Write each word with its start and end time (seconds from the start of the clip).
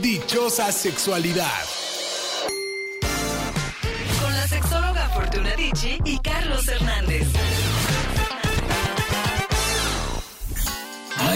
Dichosa 0.00 0.70
sexualidad. 0.70 1.64
Con 4.20 4.32
la 4.32 4.46
sexóloga 4.46 5.08
Fortuna 5.08 5.56
Dicci 5.56 5.98
y 6.04 6.18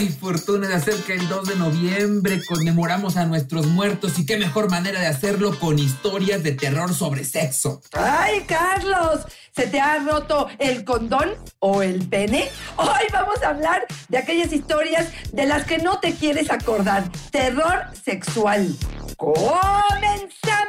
Ay, 0.02 0.08
Fortuna, 0.08 0.66
se 0.66 0.74
acerca 0.74 1.12
el 1.12 1.28
2 1.28 1.50
de 1.50 1.54
noviembre, 1.54 2.44
conmemoramos 2.44 3.16
a 3.16 3.24
nuestros 3.24 3.68
muertos 3.68 4.18
y 4.18 4.26
qué 4.26 4.36
mejor 4.36 4.68
manera 4.68 4.98
de 4.98 5.06
hacerlo 5.06 5.56
con 5.60 5.78
historias 5.78 6.42
de 6.42 6.50
terror 6.50 6.92
sobre 6.92 7.22
sexo. 7.22 7.80
¡Ay, 7.92 8.44
Carlos! 8.48 9.20
¿Se 9.54 9.68
te 9.68 9.80
ha 9.80 10.00
roto 10.00 10.48
el 10.58 10.84
condón 10.84 11.30
o 11.60 11.82
el 11.82 12.08
pene? 12.08 12.50
Hoy 12.78 13.04
vamos 13.12 13.40
a 13.44 13.50
hablar 13.50 13.86
de 14.08 14.18
aquellas 14.18 14.52
historias 14.52 15.06
de 15.30 15.46
las 15.46 15.66
que 15.66 15.78
no 15.78 16.00
te 16.00 16.14
quieres 16.14 16.50
acordar. 16.50 17.04
Terror 17.30 17.84
sexual. 18.04 18.74
¡Comenzamos! 19.16 20.61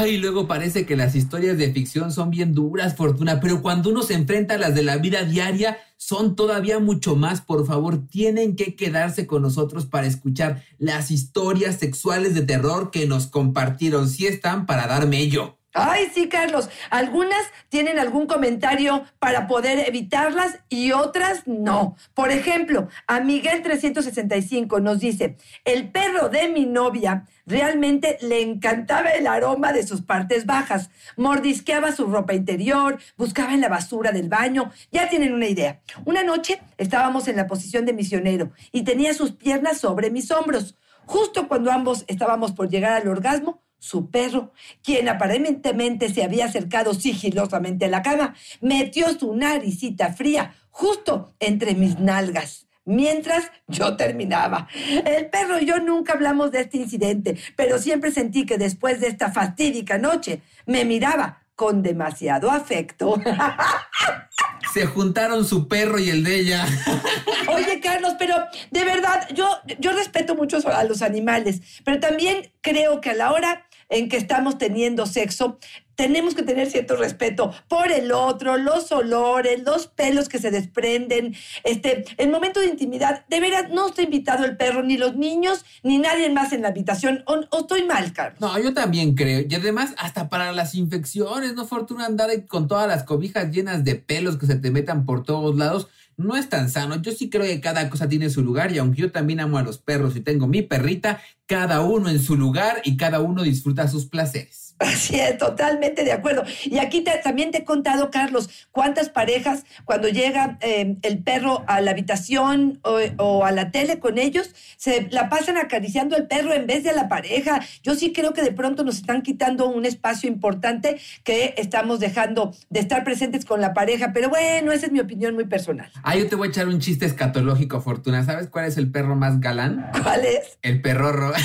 Ay, 0.00 0.16
luego 0.18 0.46
parece 0.46 0.86
que 0.86 0.94
las 0.94 1.16
historias 1.16 1.58
de 1.58 1.72
ficción 1.72 2.12
son 2.12 2.30
bien 2.30 2.54
duras, 2.54 2.94
Fortuna, 2.94 3.40
pero 3.40 3.62
cuando 3.62 3.90
uno 3.90 4.02
se 4.02 4.14
enfrenta 4.14 4.54
a 4.54 4.58
las 4.58 4.74
de 4.76 4.84
la 4.84 4.96
vida 4.96 5.24
diaria, 5.24 5.78
son 5.96 6.36
todavía 6.36 6.78
mucho 6.78 7.16
más. 7.16 7.40
Por 7.40 7.66
favor, 7.66 8.06
tienen 8.06 8.54
que 8.54 8.76
quedarse 8.76 9.26
con 9.26 9.42
nosotros 9.42 9.86
para 9.86 10.06
escuchar 10.06 10.62
las 10.78 11.10
historias 11.10 11.80
sexuales 11.80 12.36
de 12.36 12.42
terror 12.42 12.92
que 12.92 13.06
nos 13.06 13.26
compartieron. 13.26 14.08
Si 14.08 14.28
están 14.28 14.66
para 14.66 14.86
dar 14.86 15.08
mello. 15.08 15.57
Ay, 15.80 16.10
sí, 16.12 16.28
Carlos. 16.28 16.68
Algunas 16.90 17.46
tienen 17.68 18.00
algún 18.00 18.26
comentario 18.26 19.04
para 19.20 19.46
poder 19.46 19.78
evitarlas 19.86 20.58
y 20.68 20.90
otras 20.90 21.46
no. 21.46 21.96
Por 22.14 22.32
ejemplo, 22.32 22.88
a 23.06 23.20
Miguel 23.20 23.62
365 23.62 24.80
nos 24.80 24.98
dice, 24.98 25.36
el 25.64 25.90
perro 25.90 26.28
de 26.30 26.48
mi 26.48 26.66
novia 26.66 27.26
realmente 27.46 28.18
le 28.22 28.42
encantaba 28.42 29.10
el 29.10 29.28
aroma 29.28 29.72
de 29.72 29.86
sus 29.86 30.02
partes 30.02 30.46
bajas. 30.46 30.90
Mordisqueaba 31.16 31.92
su 31.92 32.06
ropa 32.06 32.34
interior, 32.34 32.98
buscaba 33.16 33.54
en 33.54 33.60
la 33.60 33.68
basura 33.68 34.10
del 34.10 34.28
baño. 34.28 34.72
Ya 34.90 35.08
tienen 35.08 35.32
una 35.32 35.46
idea. 35.46 35.80
Una 36.04 36.24
noche 36.24 36.60
estábamos 36.76 37.28
en 37.28 37.36
la 37.36 37.46
posición 37.46 37.86
de 37.86 37.92
misionero 37.92 38.50
y 38.72 38.82
tenía 38.82 39.14
sus 39.14 39.30
piernas 39.30 39.78
sobre 39.78 40.10
mis 40.10 40.30
hombros. 40.32 40.74
Justo 41.06 41.46
cuando 41.46 41.70
ambos 41.70 42.04
estábamos 42.08 42.52
por 42.52 42.68
llegar 42.68 42.92
al 42.92 43.08
orgasmo, 43.08 43.62
su 43.78 44.10
perro, 44.10 44.52
quien 44.82 45.08
aparentemente 45.08 46.12
se 46.12 46.22
había 46.24 46.46
acercado 46.46 46.94
sigilosamente 46.94 47.86
a 47.86 47.88
la 47.88 48.02
cama, 48.02 48.34
metió 48.60 49.18
su 49.18 49.34
naricita 49.34 50.12
fría 50.12 50.54
justo 50.70 51.34
entre 51.40 51.74
mis 51.74 51.98
nalgas. 51.98 52.66
Mientras 52.84 53.50
yo 53.66 53.96
terminaba. 53.96 54.66
El 55.04 55.28
perro 55.28 55.60
y 55.60 55.66
yo 55.66 55.78
nunca 55.78 56.14
hablamos 56.14 56.52
de 56.52 56.60
este 56.62 56.78
incidente, 56.78 57.36
pero 57.54 57.78
siempre 57.78 58.10
sentí 58.10 58.46
que 58.46 58.56
después 58.56 59.00
de 59.00 59.08
esta 59.08 59.30
fatídica 59.30 59.98
noche 59.98 60.40
me 60.64 60.86
miraba 60.86 61.42
con 61.54 61.82
demasiado 61.82 62.50
afecto. 62.50 63.20
Se 64.72 64.86
juntaron 64.86 65.44
su 65.44 65.66
perro 65.66 65.98
y 65.98 66.08
el 66.08 66.22
de 66.22 66.40
ella. 66.40 66.64
Oye, 67.52 67.80
Carlos, 67.80 68.14
pero 68.18 68.36
de 68.70 68.84
verdad, 68.84 69.28
yo, 69.34 69.48
yo 69.80 69.92
respeto 69.92 70.34
mucho 70.34 70.58
a 70.68 70.84
los 70.84 71.02
animales, 71.02 71.60
pero 71.84 71.98
también 71.98 72.52
creo 72.60 73.00
que 73.00 73.10
a 73.10 73.14
la 73.14 73.32
hora 73.32 73.66
en 73.88 74.08
que 74.08 74.16
estamos 74.16 74.58
teniendo 74.58 75.06
sexo, 75.06 75.58
tenemos 75.98 76.36
que 76.36 76.44
tener 76.44 76.70
cierto 76.70 76.94
respeto 76.94 77.52
por 77.66 77.90
el 77.90 78.12
otro, 78.12 78.56
los 78.56 78.92
olores, 78.92 79.64
los 79.64 79.88
pelos 79.88 80.28
que 80.28 80.38
se 80.38 80.52
desprenden, 80.52 81.34
este, 81.64 82.04
el 82.18 82.30
momento 82.30 82.60
de 82.60 82.66
intimidad. 82.66 83.24
De 83.28 83.40
veras, 83.40 83.70
no 83.70 83.88
está 83.88 84.02
invitado 84.02 84.44
el 84.44 84.56
perro, 84.56 84.84
ni 84.84 84.96
los 84.96 85.16
niños, 85.16 85.64
ni 85.82 85.98
nadie 85.98 86.30
más 86.30 86.52
en 86.52 86.62
la 86.62 86.68
habitación. 86.68 87.24
¿O, 87.26 87.40
o 87.50 87.60
estoy 87.60 87.84
mal, 87.84 88.12
Carlos? 88.12 88.40
No, 88.40 88.56
yo 88.60 88.72
también 88.72 89.16
creo. 89.16 89.44
Y 89.48 89.52
además, 89.52 89.94
hasta 89.98 90.28
para 90.28 90.52
las 90.52 90.76
infecciones, 90.76 91.54
no 91.54 91.66
fortuna 91.66 92.06
andar 92.06 92.30
con 92.46 92.68
todas 92.68 92.86
las 92.86 93.02
cobijas 93.02 93.50
llenas 93.50 93.82
de 93.82 93.96
pelos 93.96 94.36
que 94.36 94.46
se 94.46 94.54
te 94.54 94.70
metan 94.70 95.04
por 95.04 95.24
todos 95.24 95.56
lados. 95.56 95.88
No 96.18 96.36
es 96.36 96.48
tan 96.48 96.68
sano. 96.68 97.00
Yo 97.00 97.12
sí 97.12 97.30
creo 97.30 97.44
que 97.44 97.60
cada 97.60 97.88
cosa 97.88 98.08
tiene 98.08 98.28
su 98.28 98.42
lugar 98.42 98.72
y 98.72 98.78
aunque 98.78 99.02
yo 99.02 99.12
también 99.12 99.38
amo 99.38 99.56
a 99.56 99.62
los 99.62 99.78
perros 99.78 100.16
y 100.16 100.20
tengo 100.20 100.48
mi 100.48 100.62
perrita, 100.62 101.20
cada 101.46 101.80
uno 101.80 102.10
en 102.10 102.18
su 102.20 102.36
lugar 102.36 102.82
y 102.84 102.96
cada 102.96 103.20
uno 103.20 103.44
disfruta 103.44 103.86
sus 103.86 104.06
placeres. 104.06 104.67
Así 104.78 105.18
es, 105.18 105.36
totalmente 105.38 106.04
de 106.04 106.12
acuerdo. 106.12 106.44
Y 106.64 106.78
aquí 106.78 107.00
te- 107.00 107.18
también 107.18 107.50
te 107.50 107.58
he 107.58 107.64
contado, 107.64 108.10
Carlos, 108.10 108.48
cuántas 108.70 109.08
parejas 109.08 109.64
cuando 109.84 110.08
llega 110.08 110.56
eh, 110.60 110.96
el 111.02 111.18
perro 111.18 111.64
a 111.66 111.80
la 111.80 111.90
habitación 111.90 112.78
o, 112.82 112.98
o 113.16 113.44
a 113.44 113.50
la 113.50 113.70
tele 113.72 113.98
con 113.98 114.18
ellos, 114.18 114.54
se 114.76 115.08
la 115.10 115.28
pasan 115.28 115.56
acariciando 115.56 116.14
al 116.16 116.26
perro 116.28 116.52
en 116.54 116.66
vez 116.66 116.84
de 116.84 116.90
a 116.90 116.94
la 116.94 117.08
pareja. 117.08 117.60
Yo 117.82 117.94
sí 117.94 118.12
creo 118.12 118.32
que 118.32 118.42
de 118.42 118.52
pronto 118.52 118.84
nos 118.84 118.96
están 118.96 119.22
quitando 119.22 119.68
un 119.68 119.84
espacio 119.84 120.28
importante 120.28 121.00
que 121.24 121.54
estamos 121.56 121.98
dejando 122.00 122.54
de 122.70 122.80
estar 122.80 123.02
presentes 123.04 123.44
con 123.44 123.60
la 123.60 123.74
pareja. 123.74 124.12
Pero 124.12 124.28
bueno, 124.28 124.70
esa 124.72 124.86
es 124.86 124.92
mi 124.92 125.00
opinión 125.00 125.34
muy 125.34 125.46
personal. 125.46 125.90
Ah, 126.04 126.14
yo 126.16 126.28
te 126.28 126.36
voy 126.36 126.48
a 126.48 126.50
echar 126.50 126.68
un 126.68 126.78
chiste 126.78 127.04
escatológico, 127.04 127.80
Fortuna. 127.80 128.24
¿Sabes 128.24 128.48
cuál 128.48 128.66
es 128.66 128.76
el 128.76 128.90
perro 128.90 129.16
más 129.16 129.40
galán? 129.40 129.90
¿Cuál 130.02 130.24
es? 130.24 130.58
El 130.62 130.80
perrorro. 130.80 131.32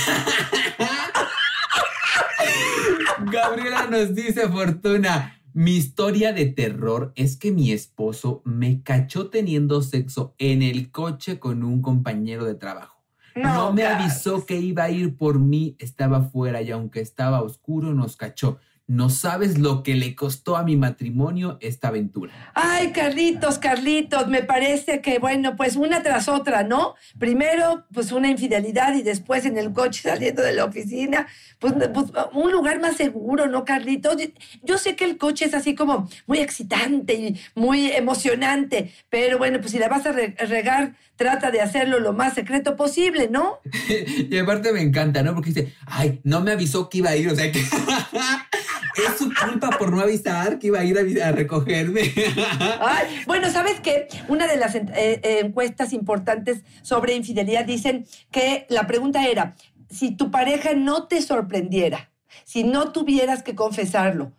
Gabriela 3.34 3.88
nos 3.88 4.14
dice, 4.14 4.48
Fortuna, 4.48 5.42
mi 5.54 5.76
historia 5.76 6.34
de 6.34 6.46
terror 6.46 7.12
es 7.16 7.36
que 7.36 7.52
mi 7.52 7.72
esposo 7.72 8.42
me 8.46 8.84
cachó 8.84 9.30
teniendo 9.30 9.82
sexo 9.82 10.36
en 10.38 10.62
el 10.62 10.92
coche 10.92 11.40
con 11.40 11.64
un 11.64 11.82
compañero 11.82 12.46
de 12.46 12.56
trabajo. 12.56 13.04
No, 13.36 13.74
me 13.74 13.82
Carlos. 13.82 14.04
avisó 14.12 14.46
que 14.46 14.60
iba 14.60 14.84
a 14.84 14.92
ir 14.92 15.18
por 15.18 15.40
mí, 15.40 15.76
estaba 15.80 16.22
fuera 16.22 16.62
y 16.62 16.70
aunque 16.70 17.02
estaba 17.02 17.42
oscuro 17.42 17.94
nos 17.94 18.16
cachó. 18.16 18.60
No 18.94 19.10
sabes 19.10 19.58
lo 19.58 19.82
que 19.82 19.96
le 19.96 20.14
costó 20.14 20.56
a 20.56 20.64
mi 20.64 20.76
matrimonio 20.78 21.58
esta 21.62 21.88
aventura. 21.88 22.32
Ay, 22.54 22.92
Carlitos, 22.92 23.58
Carlitos, 23.58 24.28
me 24.28 24.44
parece 24.44 25.02
que, 25.02 25.18
bueno, 25.18 25.56
pues 25.56 25.76
una 25.76 26.04
tras 26.04 26.28
otra, 26.30 26.64
¿no? 26.64 26.94
Primero, 27.18 27.86
pues 27.92 28.12
una 28.12 28.30
infidelidad 28.30 28.94
y 28.96 29.02
después 29.02 29.46
en 29.46 29.58
el 29.58 29.74
coche 29.74 30.02
saliendo 30.04 30.44
de 30.44 30.54
la 30.54 30.66
oficina, 30.66 31.26
pues, 31.58 31.74
pues, 31.94 32.06
un 32.34 32.52
lugar 32.52 32.80
más 32.80 32.96
seguro, 32.96 33.48
¿no, 33.48 33.66
Carlitos? 33.66 34.16
Yo- 34.62 34.78
sé 34.78 34.96
que 34.96 35.06
el 35.06 35.18
coche 35.18 35.46
es 35.46 35.54
así 35.54 35.74
como 35.76 36.10
muy 36.28 36.40
excitante 36.40 37.14
y 37.14 37.40
muy 37.56 37.90
emocionante, 37.92 38.92
pero 39.10 39.38
bueno, 39.38 39.60
pues 39.60 39.72
si 39.72 39.80
la 39.80 39.88
vas 39.88 40.06
a 40.06 40.12
re- 40.12 40.36
regar, 40.48 40.96
trata 41.16 41.52
de 41.52 41.62
hacerlo 41.62 42.00
lo 42.00 42.12
más 42.14 42.34
secreto 42.34 42.76
posible, 42.76 43.28
¿no? 43.32 43.60
Y 44.30 44.38
aparte 44.38 44.72
me 44.74 44.82
encanta, 44.82 45.24
¿no? 45.24 45.34
Porque 45.34 45.50
dice, 45.52 45.74
ay, 45.86 46.20
no 46.24 46.42
me 46.42 46.52
avisó 46.52 46.90
que 46.90 46.98
iba 47.00 47.10
a 47.12 47.16
ir, 47.16 47.30
o 47.30 47.36
sea 47.36 47.52
que 47.52 47.62
es 48.96 49.18
su 49.18 49.32
culpa 49.34 49.70
por 49.72 49.92
no 49.92 50.00
avisar 50.02 50.60
que 50.60 50.68
iba 50.68 50.80
a 50.80 50.84
ir 50.84 51.22
a, 51.22 51.32
recogerme. 51.32 52.02
Bueno, 53.26 53.50
¿sabes 53.52 53.80
qué? 53.82 54.08
Una 54.28 54.48
de 54.48 54.58
las 54.58 54.76
eh, 54.76 54.86
eh, 54.96 55.40
encuestas 55.44 55.94
importantes 55.94 56.64
sobre 56.82 57.16
infidelidad 57.16 57.66
dicen 57.66 58.06
que 58.32 58.66
la 58.70 58.88
pregunta 58.88 59.28
era, 59.28 59.56
si 59.90 60.12
tu 60.12 60.32
pareja 60.32 60.74
no 60.74 61.08
te 61.08 61.22
sorprendiera, 61.22 62.12
si 62.44 62.64
no 62.64 62.92
tuvieras 62.92 63.44
que 63.44 63.56
confesarlo, 63.56 64.34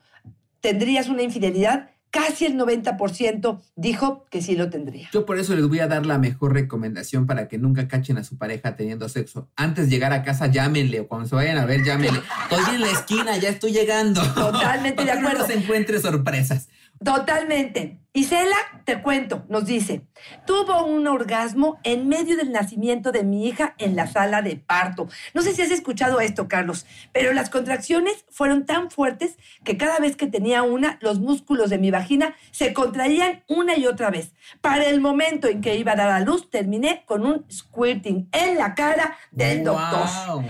¿tendrías 0.61 1.09
una 1.09 1.23
infidelidad? 1.23 1.91
Casi 2.15 2.45
el 2.45 2.57
90% 2.57 3.61
dijo 3.75 4.25
que 4.31 4.41
sí 4.41 4.55
lo 4.55 4.71
tendría. 4.71 5.09
Yo 5.13 5.27
por 5.27 5.37
eso 5.37 5.57
les 5.57 5.67
voy 5.67 5.81
a 5.81 5.89
dar 5.89 6.07
la 6.07 6.17
mejor 6.17 6.53
recomendación 6.53 7.27
para 7.27 7.49
que 7.49 7.59
nunca 7.59 7.89
cachen 7.89 8.19
a 8.19 8.23
su 8.23 8.39
pareja 8.39 8.77
teniendo 8.77 9.09
sexo. 9.09 9.49
Antes 9.57 9.87
de 9.87 9.91
llegar 9.91 10.13
a 10.13 10.23
casa, 10.23 10.47
llámenle 10.47 11.01
o 11.01 11.09
cuando 11.09 11.27
se 11.29 11.35
vayan 11.35 11.59
a 11.59 11.67
ver, 11.67 11.83
llámenle. 11.83 12.21
Estoy 12.49 12.77
en 12.77 12.81
la 12.83 12.91
esquina, 12.93 13.37
ya 13.39 13.49
estoy 13.49 13.73
llegando. 13.73 14.23
Totalmente 14.33 15.05
de 15.05 15.11
acuerdo. 15.11 15.41
No 15.41 15.47
se 15.49 15.55
encuentre 15.55 16.01
sorpresas. 16.01 16.69
Totalmente. 17.03 18.01
Isela, 18.17 18.57
te 18.85 19.03
cuento, 19.03 19.45
nos 19.49 19.67
dice, 19.67 20.03
tuvo 20.47 20.85
un 20.85 21.09
orgasmo 21.09 21.81
en 21.83 22.07
medio 22.07 22.37
del 22.37 22.53
nacimiento 22.53 23.11
de 23.11 23.25
mi 23.25 23.49
hija 23.49 23.75
en 23.79 23.97
la 23.97 24.07
sala 24.07 24.41
de 24.41 24.55
parto. 24.55 25.09
No 25.35 25.43
sé 25.43 25.53
si 25.53 25.63
has 25.63 25.73
escuchado 25.73 26.21
esto, 26.21 26.47
Carlos, 26.47 26.87
pero 27.13 27.33
las 27.33 27.51
contracciones 27.51 28.25
fueron 28.31 28.67
tan 28.67 28.93
fuertes 28.93 29.37
que 29.65 29.77
cada 29.77 29.99
vez 29.99 30.15
que 30.15 30.29
tenía 30.29 30.63
una, 30.63 30.97
los 31.01 31.19
músculos 31.19 31.71
de 31.71 31.79
mi 31.79 31.91
vagina 31.91 32.37
se 32.53 32.73
contraían 32.73 33.43
una 33.49 33.77
y 33.77 33.87
otra 33.87 34.11
vez. 34.11 34.33
Para 34.61 34.85
el 34.85 35.01
momento 35.01 35.49
en 35.49 35.61
que 35.61 35.75
iba 35.75 35.93
a 35.93 35.97
dar 35.97 36.11
a 36.11 36.21
luz, 36.21 36.51
terminé 36.51 37.03
con 37.07 37.27
un 37.27 37.45
squirting 37.51 38.29
en 38.31 38.59
la 38.59 38.77
cara 38.77 39.19
del 39.33 39.65
doctor. 39.65 40.45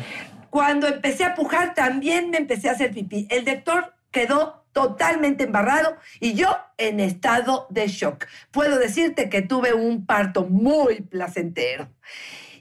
Cuando 0.51 0.87
empecé 0.87 1.25
a 1.25 1.35
pujar, 1.35 1.73
también 1.73 2.29
me 2.29 2.37
empecé 2.37 2.69
a 2.69 2.73
hacer 2.73 2.93
pipí. 2.93 3.27
El 3.31 3.47
doctor 3.47 3.95
quedó 4.11 4.64
totalmente 4.75 5.45
embarrado 5.45 5.97
y 6.21 6.35
yo 6.35 6.55
en 6.77 7.01
estado 7.01 7.67
de 7.71 7.89
shock. 7.89 8.27
Puedo 8.51 8.79
decirte 8.79 9.31
que 9.31 9.41
tuve 9.41 9.73
un 9.73 10.05
parto 10.05 10.45
muy 10.45 11.01
placentero. 11.01 11.89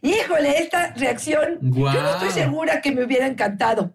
Híjole, 0.01 0.59
esta 0.59 0.93
reacción, 0.93 1.59
yo 1.61 2.01
no 2.01 2.09
estoy 2.11 2.29
segura 2.31 2.81
que 2.81 2.91
me 2.91 3.03
hubiera 3.03 3.25
encantado. 3.25 3.93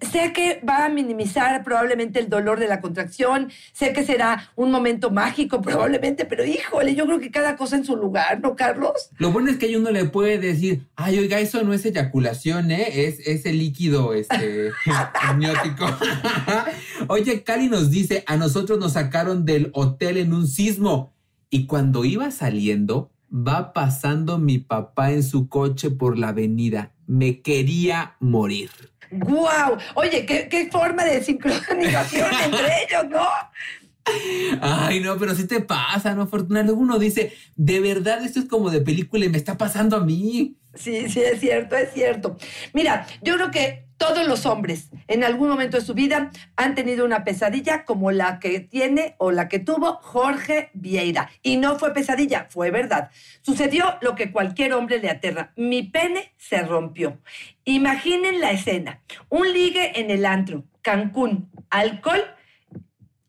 Sé 0.00 0.32
que 0.32 0.60
va 0.68 0.86
a 0.86 0.88
minimizar 0.88 1.62
probablemente 1.62 2.18
el 2.18 2.28
dolor 2.28 2.58
de 2.58 2.66
la 2.66 2.80
contracción, 2.80 3.50
sé 3.72 3.92
que 3.92 4.04
será 4.04 4.50
un 4.56 4.70
momento 4.70 5.10
mágico 5.10 5.60
probablemente, 5.62 6.24
pero 6.24 6.44
híjole, 6.44 6.94
yo 6.94 7.06
creo 7.06 7.20
que 7.20 7.30
cada 7.30 7.56
cosa 7.56 7.76
en 7.76 7.84
su 7.84 7.96
lugar, 7.96 8.40
¿no, 8.40 8.56
Carlos? 8.56 9.10
Lo 9.18 9.30
bueno 9.30 9.50
es 9.50 9.58
que 9.58 9.76
uno 9.76 9.90
le 9.90 10.06
puede 10.06 10.38
decir, 10.38 10.86
ay, 10.96 11.18
oiga, 11.18 11.38
eso 11.40 11.62
no 11.62 11.72
es 11.72 11.84
eyaculación, 11.84 12.70
¿eh? 12.70 13.06
Es, 13.06 13.20
es 13.26 13.46
el 13.46 13.58
líquido 13.58 14.14
este, 14.14 14.70
amniótico. 15.20 15.86
Oye, 17.08 17.42
Cali 17.42 17.68
nos 17.68 17.90
dice, 17.90 18.24
a 18.26 18.36
nosotros 18.36 18.78
nos 18.78 18.92
sacaron 18.92 19.44
del 19.44 19.70
hotel 19.72 20.16
en 20.16 20.32
un 20.32 20.48
sismo 20.48 21.12
y 21.50 21.66
cuando 21.66 22.04
iba 22.04 22.30
saliendo, 22.30 23.10
va 23.32 23.72
pasando 23.72 24.38
mi 24.38 24.58
papá 24.58 25.12
en 25.12 25.22
su 25.22 25.48
coche 25.48 25.90
por 25.90 26.18
la 26.18 26.28
avenida. 26.28 26.92
Me 27.06 27.40
quería 27.40 28.16
morir. 28.20 28.70
¡Guau! 29.10 29.76
Oye, 29.94 30.26
¿qué, 30.26 30.48
qué 30.48 30.68
forma 30.70 31.04
de 31.04 31.22
sincronización 31.22 32.30
entre 32.44 32.66
ellos, 32.84 33.08
¿no? 33.10 33.26
Ay, 34.60 35.00
no, 35.00 35.18
pero 35.18 35.34
sí 35.34 35.46
te 35.46 35.60
pasa, 35.60 36.14
¿no, 36.14 36.26
Fortuna? 36.26 36.62
Luego 36.62 36.80
uno 36.80 36.98
dice, 36.98 37.32
de 37.56 37.80
verdad, 37.80 38.22
esto 38.24 38.38
es 38.38 38.46
como 38.46 38.70
de 38.70 38.80
película 38.80 39.24
y 39.24 39.28
me 39.28 39.38
está 39.38 39.58
pasando 39.58 39.96
a 39.96 40.04
mí. 40.04 40.56
Sí, 40.74 41.08
sí, 41.08 41.20
es 41.20 41.40
cierto, 41.40 41.76
es 41.76 41.92
cierto. 41.92 42.36
Mira, 42.72 43.06
yo 43.22 43.34
creo 43.34 43.50
que 43.50 43.85
todos 43.96 44.26
los 44.26 44.46
hombres 44.46 44.90
en 45.08 45.24
algún 45.24 45.48
momento 45.48 45.78
de 45.78 45.84
su 45.84 45.94
vida 45.94 46.30
han 46.56 46.74
tenido 46.74 47.04
una 47.04 47.24
pesadilla 47.24 47.84
como 47.84 48.10
la 48.10 48.38
que 48.38 48.60
tiene 48.60 49.14
o 49.18 49.30
la 49.30 49.48
que 49.48 49.58
tuvo 49.58 49.98
Jorge 50.02 50.70
Vieira. 50.74 51.30
Y 51.42 51.56
no 51.56 51.78
fue 51.78 51.92
pesadilla, 51.92 52.46
fue 52.50 52.70
verdad. 52.70 53.10
Sucedió 53.42 53.96
lo 54.02 54.14
que 54.14 54.32
cualquier 54.32 54.74
hombre 54.74 54.98
le 54.98 55.10
aterra. 55.10 55.52
Mi 55.56 55.82
pene 55.82 56.34
se 56.36 56.62
rompió. 56.62 57.20
Imaginen 57.64 58.40
la 58.40 58.50
escena. 58.50 59.00
Un 59.28 59.52
ligue 59.52 59.98
en 60.00 60.10
el 60.10 60.26
antro, 60.26 60.64
Cancún, 60.82 61.50
alcohol 61.70 62.22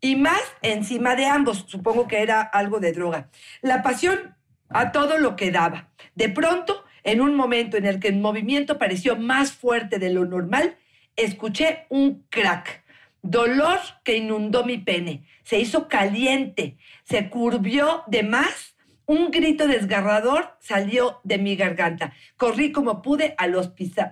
y 0.01 0.15
más 0.15 0.41
encima 0.61 1.15
de 1.15 1.27
ambos. 1.27 1.65
Supongo 1.67 2.07
que 2.07 2.21
era 2.21 2.41
algo 2.41 2.79
de 2.79 2.91
droga. 2.91 3.29
La 3.61 3.81
pasión 3.81 4.35
a 4.69 4.91
todo 4.91 5.17
lo 5.17 5.35
que 5.35 5.51
daba. 5.51 5.89
De 6.15 6.29
pronto 6.29 6.83
en 7.07 7.21
un 7.21 7.35
momento 7.35 7.77
en 7.77 7.85
el 7.85 8.01
que 8.01 8.09
el 8.09 8.17
movimiento 8.17 8.77
pareció 8.77 9.15
más 9.15 9.53
fuerte 9.53 9.97
de 9.97 10.09
lo 10.09 10.25
normal, 10.25 10.75
escuché 11.15 11.85
un 11.87 12.25
crack. 12.29 12.83
Dolor 13.21 13.79
que 14.03 14.17
inundó 14.17 14.65
mi 14.65 14.77
pene. 14.77 15.23
Se 15.43 15.57
hizo 15.57 15.87
caliente. 15.87 16.75
Se 17.03 17.29
curvió 17.29 18.03
de 18.07 18.23
más. 18.23 18.75
Un 19.05 19.31
grito 19.31 19.67
desgarrador 19.67 20.57
salió 20.59 21.21
de 21.23 21.37
mi 21.37 21.55
garganta. 21.55 22.11
Corrí 22.35 22.73
como 22.73 23.01
pude 23.01 23.35
al, 23.37 23.55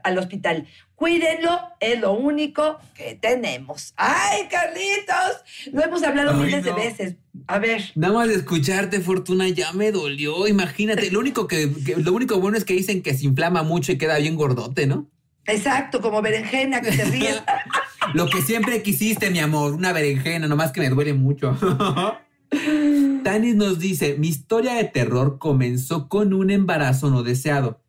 al 0.03 0.17
hospital. 0.17 0.67
Cuídenlo, 0.95 1.59
es 1.79 1.99
lo 1.99 2.13
único 2.13 2.77
que 2.93 3.15
tenemos. 3.21 3.93
¡Ay, 3.97 4.43
Carlitos! 4.49 5.71
Lo 5.73 5.83
hemos 5.83 6.01
hablado 6.03 6.31
Ay, 6.31 6.45
miles 6.45 6.63
de 6.63 6.71
veces. 6.73 7.15
A 7.47 7.59
ver. 7.59 7.81
Nada 7.95 8.13
más 8.13 8.27
de 8.29 8.35
escucharte, 8.35 9.01
Fortuna, 9.01 9.49
ya 9.49 9.73
me 9.73 9.91
dolió. 9.91 10.47
Imagínate, 10.47 11.11
lo 11.11 11.19
único 11.19 11.47
que, 11.47 11.69
que- 11.85 11.97
lo 11.97 12.13
único 12.13 12.39
bueno 12.39 12.57
es 12.57 12.63
que 12.63 12.73
dicen 12.73 13.01
que 13.01 13.13
se 13.13 13.25
inflama 13.25 13.61
mucho 13.63 13.91
y 13.91 13.97
queda 13.97 14.17
bien 14.17 14.35
gordote, 14.35 14.87
¿no? 14.87 15.09
Exacto, 15.47 16.01
como 16.01 16.21
berenjena 16.21 16.81
que 16.81 16.91
te 16.91 17.05
ríes. 17.05 17.41
Lo 18.13 18.27
que 18.27 18.41
siempre 18.41 18.81
quisiste, 18.83 19.29
mi 19.31 19.39
amor, 19.39 19.73
una 19.73 19.91
berenjena, 19.91 20.47
nomás 20.47 20.71
que 20.71 20.79
me 20.79 20.89
duele 20.89 21.13
mucho. 21.13 21.57
Tanis 23.23 23.55
nos 23.55 23.79
dice, 23.79 24.15
mi 24.17 24.27
historia 24.29 24.73
de 24.75 24.85
terror 24.85 25.37
comenzó 25.39 26.07
con 26.07 26.33
un 26.33 26.51
embarazo 26.51 27.09
no 27.09 27.23
deseado, 27.23 27.81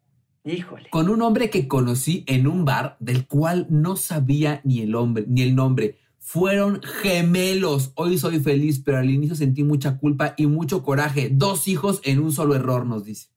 Híjole. 0.47 0.89
con 0.91 1.09
un 1.09 1.23
hombre 1.23 1.51
que 1.51 1.67
conocí 1.67 2.25
en 2.29 2.47
un 2.47 2.65
bar 2.65 2.97
del 3.01 3.27
cual 3.27 3.67
no 3.69 3.97
sabía 3.97 4.61
ni 4.63 4.81
el 4.81 4.95
hombre, 4.95 5.25
ni 5.27 5.43
el 5.43 5.55
nombre. 5.55 5.99
Fueron 6.19 6.81
gemelos. 6.83 7.93
Hoy 7.95 8.19
soy 8.19 8.41
feliz, 8.41 8.81
pero 8.85 8.99
al 8.99 9.11
inicio 9.11 9.37
sentí 9.37 9.65
mucha 9.65 9.99
culpa 9.99 10.35
y 10.37 10.47
mucho 10.47 10.83
coraje. 10.83 11.31
Dos 11.33 11.69
hijos 11.69 12.01
en 12.05 12.21
un 12.21 12.33
solo 12.33 12.55
error, 12.55 12.87
nos 12.87 13.05
dice. 13.05 13.29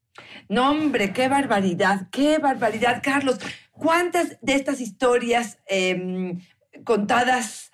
No, 0.48 0.70
hombre, 0.70 1.12
qué 1.12 1.28
barbaridad, 1.28 2.08
qué 2.10 2.38
barbaridad, 2.38 3.00
Carlos. 3.02 3.38
¿Cuántas 3.72 4.38
de 4.42 4.54
estas 4.54 4.80
historias 4.80 5.58
em, 5.66 6.40
contadas 6.84 7.70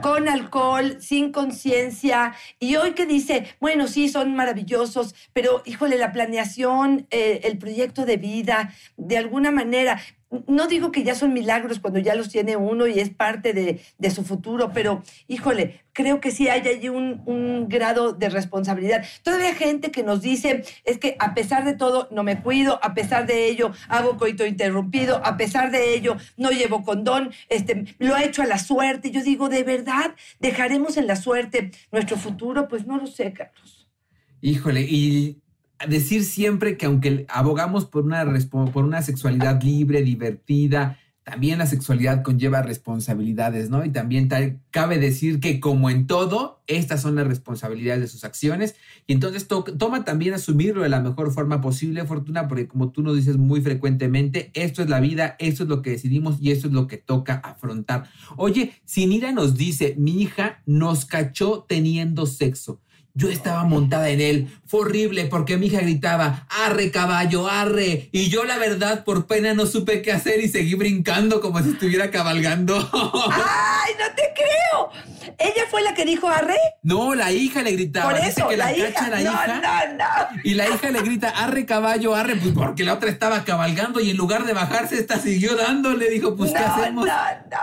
con 0.00 0.28
alcohol, 0.28 0.96
sin 1.00 1.32
conciencia, 1.32 2.34
y 2.58 2.76
hoy 2.76 2.92
que 2.92 3.06
dice, 3.06 3.46
bueno, 3.60 3.86
sí, 3.86 4.08
son 4.08 4.34
maravillosos, 4.34 5.14
pero 5.32 5.62
híjole, 5.66 5.98
la 5.98 6.12
planeación, 6.12 7.06
eh, 7.10 7.40
el 7.44 7.58
proyecto 7.58 8.06
de 8.06 8.16
vida, 8.16 8.72
de 8.96 9.18
alguna 9.18 9.50
manera, 9.50 10.00
no 10.46 10.66
digo 10.66 10.92
que 10.92 11.04
ya 11.04 11.14
son 11.14 11.32
milagros 11.32 11.80
cuando 11.80 11.98
ya 11.98 12.14
los 12.14 12.28
tiene 12.28 12.56
uno 12.56 12.86
y 12.86 13.00
es 13.00 13.10
parte 13.10 13.52
de, 13.52 14.10
su 14.10 14.24
futuro, 14.24 14.72
pero 14.72 15.02
híjole, 15.26 15.82
creo 15.92 16.20
que 16.20 16.30
sí 16.30 16.48
hay 16.48 16.66
allí 16.66 16.88
un, 16.88 17.22
un 17.26 17.68
grado 17.68 18.12
de 18.12 18.28
responsabilidad. 18.28 19.04
Todavía 19.22 19.48
hay 19.48 19.54
gente 19.54 19.90
que 19.90 20.02
nos 20.02 20.22
dice, 20.22 20.64
es 20.84 20.98
que 20.98 21.16
a 21.18 21.34
pesar 21.34 21.64
de 21.64 21.74
todo 21.74 22.08
no 22.10 22.22
me 22.22 22.40
cuido, 22.40 22.78
a 22.82 22.94
pesar 22.94 23.26
de 23.26 23.48
ello 23.48 23.72
hago 23.88 24.16
coito 24.16 24.46
interrumpido, 24.46 25.20
a 25.24 25.36
pesar 25.36 25.70
de 25.70 25.94
ello 25.94 26.16
no 26.36 26.50
llevo 26.50 26.82
condón, 26.82 27.30
este, 27.48 27.84
lo 27.98 28.16
he 28.16 28.26
hecho 28.26 28.42
a 28.42 28.46
la 28.46 28.58
suerte. 28.58 29.10
Yo 29.10 29.22
digo, 29.22 29.48
¿de 29.48 29.62
verdad 29.62 30.14
dejaremos 30.40 30.96
en 30.96 31.06
la 31.06 31.16
suerte 31.16 31.70
nuestro 31.92 32.16
futuro? 32.16 32.68
Pues 32.68 32.86
no 32.86 32.96
lo 32.96 33.06
sé, 33.06 33.32
Carlos. 33.32 33.88
Híjole, 34.40 34.82
y 34.82 35.42
decir 35.86 36.24
siempre 36.24 36.76
que 36.76 36.86
aunque 36.86 37.26
abogamos 37.28 37.84
por 37.84 38.04
una, 38.04 38.24
por 38.72 38.84
una 38.84 39.02
sexualidad 39.02 39.62
libre, 39.62 40.02
divertida, 40.02 40.98
también 41.22 41.58
la 41.58 41.66
sexualidad 41.66 42.22
conlleva 42.22 42.62
responsabilidades, 42.62 43.68
¿no? 43.68 43.84
Y 43.84 43.90
también 43.90 44.30
cabe 44.70 44.98
decir 44.98 45.40
que 45.40 45.60
como 45.60 45.90
en 45.90 46.06
todo, 46.06 46.62
estas 46.66 47.02
son 47.02 47.16
las 47.16 47.26
responsabilidades 47.26 48.00
de 48.00 48.08
sus 48.08 48.24
acciones. 48.24 48.76
Y 49.06 49.12
entonces 49.12 49.46
to- 49.46 49.62
toma 49.62 50.06
también 50.06 50.32
asumirlo 50.32 50.84
de 50.84 50.88
la 50.88 51.00
mejor 51.02 51.30
forma 51.30 51.60
posible, 51.60 52.06
Fortuna, 52.06 52.48
porque 52.48 52.66
como 52.66 52.92
tú 52.92 53.02
nos 53.02 53.14
dices 53.14 53.36
muy 53.36 53.60
frecuentemente, 53.60 54.50
esto 54.54 54.82
es 54.82 54.88
la 54.88 55.00
vida, 55.00 55.36
esto 55.38 55.64
es 55.64 55.68
lo 55.68 55.82
que 55.82 55.90
decidimos 55.90 56.38
y 56.40 56.50
esto 56.50 56.66
es 56.68 56.72
lo 56.72 56.86
que 56.86 56.96
toca 56.96 57.34
afrontar. 57.34 58.08
Oye, 58.38 58.72
Sinira 58.86 59.30
nos 59.30 59.54
dice, 59.54 59.96
mi 59.98 60.22
hija 60.22 60.62
nos 60.64 61.04
cachó 61.04 61.66
teniendo 61.68 62.24
sexo. 62.24 62.80
Yo 63.18 63.28
estaba 63.30 63.64
montada 63.64 64.10
en 64.10 64.20
él. 64.20 64.48
Fue 64.64 64.82
horrible 64.82 65.24
porque 65.24 65.56
mi 65.56 65.66
hija 65.66 65.80
gritaba, 65.80 66.46
arre 66.48 66.92
caballo, 66.92 67.48
arre. 67.48 68.08
Y 68.12 68.28
yo 68.28 68.44
la 68.44 68.58
verdad 68.58 69.02
por 69.02 69.26
pena 69.26 69.54
no 69.54 69.66
supe 69.66 70.02
qué 70.02 70.12
hacer 70.12 70.38
y 70.38 70.46
seguí 70.48 70.74
brincando 70.76 71.40
como 71.40 71.60
si 71.60 71.70
estuviera 71.70 72.12
cabalgando. 72.12 72.76
¡Ay, 73.32 73.92
no 73.98 74.14
te 74.14 74.22
creo! 74.36 74.90
¿Ella 75.36 75.64
fue 75.68 75.82
la 75.82 75.94
que 75.94 76.04
dijo 76.04 76.28
arre? 76.28 76.56
no, 76.82 77.14
la 77.16 77.32
hija 77.32 77.62
le 77.62 77.72
gritaba. 77.72 78.10
Por 78.10 78.18
Dice 78.20 78.30
eso, 78.40 78.48
que 78.48 78.56
la, 78.56 78.66
la 78.70 78.76
hija. 78.78 78.92
cacha 78.92 79.10
la 79.10 79.16
no, 79.20 79.32
hija. 79.32 79.46
no, 79.88 79.96
no. 79.98 80.40
Y 80.44 80.54
la 80.54 80.68
hija 80.68 80.90
le 80.90 81.02
grita, 81.02 81.28
arre 81.30 81.66
caballo, 81.66 82.14
arre, 82.14 82.36
pues 82.36 82.54
porque 82.54 82.84
la 82.84 82.94
otra 82.94 83.10
estaba 83.10 83.42
cabalgando 83.44 83.98
y 84.00 84.10
en 84.10 84.16
lugar 84.16 84.44
de 84.46 84.52
bajarse, 84.52 84.94
esta 84.96 85.18
siguió 85.18 85.56
dándole. 85.56 86.08
Dijo, 86.08 86.36
pues 86.36 86.52
¿qué 86.52 86.60
no, 86.60 86.66
hacemos? 86.66 87.06
No, 87.06 87.12
no. 87.50 87.58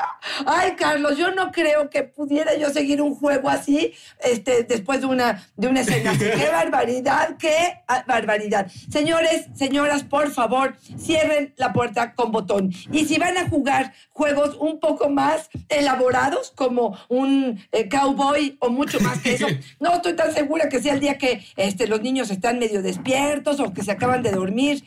Ay, 0.46 0.74
Carlos, 0.78 1.18
yo 1.18 1.32
no 1.32 1.52
creo 1.52 1.90
que 1.90 2.04
pudiera 2.04 2.56
yo 2.56 2.70
seguir 2.70 3.02
un 3.02 3.16
juego 3.16 3.50
así 3.50 3.94
este, 4.24 4.64
después 4.64 5.02
de 5.02 5.08
una, 5.08 5.48
de 5.56 5.68
una 5.68 5.82
escena. 5.82 6.14
¡Qué 6.18 6.50
barbaridad! 6.52 7.38
¡Qué 7.38 7.56
ah, 7.88 8.04
barbaridad! 8.08 8.68
Señores, 8.90 9.48
señoras, 9.54 10.04
por 10.04 10.32
favor, 10.32 10.76
cierren 10.98 11.54
la 11.58 11.74
puerta 11.74 12.14
con 12.14 12.32
botón. 12.32 12.72
Y 12.92 13.06
si 13.06 13.18
van 13.18 13.38
a 13.38 13.50
jugar 13.50 13.94
juegos 14.12 14.56
un 14.60 14.80
poco 14.80 15.10
más 15.10 15.50
elaborados, 15.70 16.52
como 16.56 16.98
un 17.10 17.60
eh, 17.72 17.90
cowboy 17.90 18.58
o 18.60 18.70
mucho 18.70 19.00
más 19.00 19.20
que 19.20 19.34
eso, 19.34 19.48
no 19.80 19.96
estoy 19.96 20.14
tan 20.14 20.34
segura 20.34 20.70
que 20.70 20.82
sea 20.82 20.94
el 20.94 21.00
día 21.00 21.18
que 21.18 21.44
este, 21.56 21.88
los 21.88 22.02
niños 22.02 22.32
están 22.32 22.60
medio 22.60 22.82
despiertos 22.82 23.60
o 23.60 23.74
que 23.74 23.84
se 23.84 23.92
acaban 23.92 24.24
de 24.24 24.32
dormir. 24.32 24.84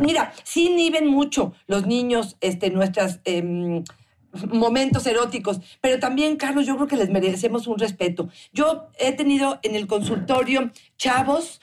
Mira, 0.00 0.32
sí 0.44 0.66
inhiben 0.66 1.06
mucho 1.06 1.54
los 1.66 1.86
niños 1.86 2.36
este, 2.40 2.70
nuestras... 2.70 3.20
em, 3.24 3.84
momentos 4.50 5.06
eróticos, 5.06 5.60
pero 5.80 5.98
también, 5.98 6.36
Carlos, 6.36 6.66
yo 6.66 6.76
creo 6.76 6.86
que 6.88 6.96
les 6.96 7.10
merecemos 7.10 7.66
un 7.66 7.78
respeto. 7.78 8.28
Yo 8.52 8.88
he 8.98 9.12
tenido 9.12 9.58
en 9.62 9.74
el 9.74 9.86
consultorio 9.86 10.70
chavos 10.96 11.60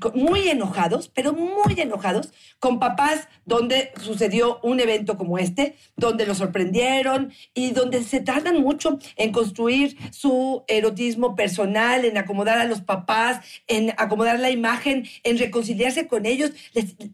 co- 0.00 0.10
muy 0.14 0.48
enojados, 0.48 1.08
pero 1.08 1.32
muy 1.32 1.80
enojados, 1.80 2.32
con 2.58 2.80
papás 2.80 3.28
donde 3.44 3.92
sucedió 4.02 4.58
un 4.64 4.80
evento 4.80 5.16
como 5.16 5.38
este, 5.38 5.76
donde 5.96 6.26
lo 6.26 6.34
sorprendieron 6.34 7.32
y 7.54 7.70
donde 7.70 8.02
se 8.02 8.20
tardan 8.20 8.60
mucho 8.60 8.98
en 9.14 9.30
construir 9.30 9.96
su 10.10 10.64
erotismo 10.66 11.36
personal, 11.36 12.04
en 12.04 12.18
acomodar 12.18 12.58
a 12.58 12.64
los 12.64 12.80
papás, 12.80 13.40
en 13.68 13.94
acomodar 13.96 14.40
la 14.40 14.50
imagen, 14.50 15.06
en 15.22 15.38
reconciliarse 15.38 16.08
con 16.08 16.26
ellos. 16.26 16.50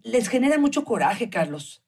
Les 0.03 0.29
genera 0.29 0.59
mucho 0.59 0.85
coraje, 0.85 1.29
Carlos. 1.29 1.83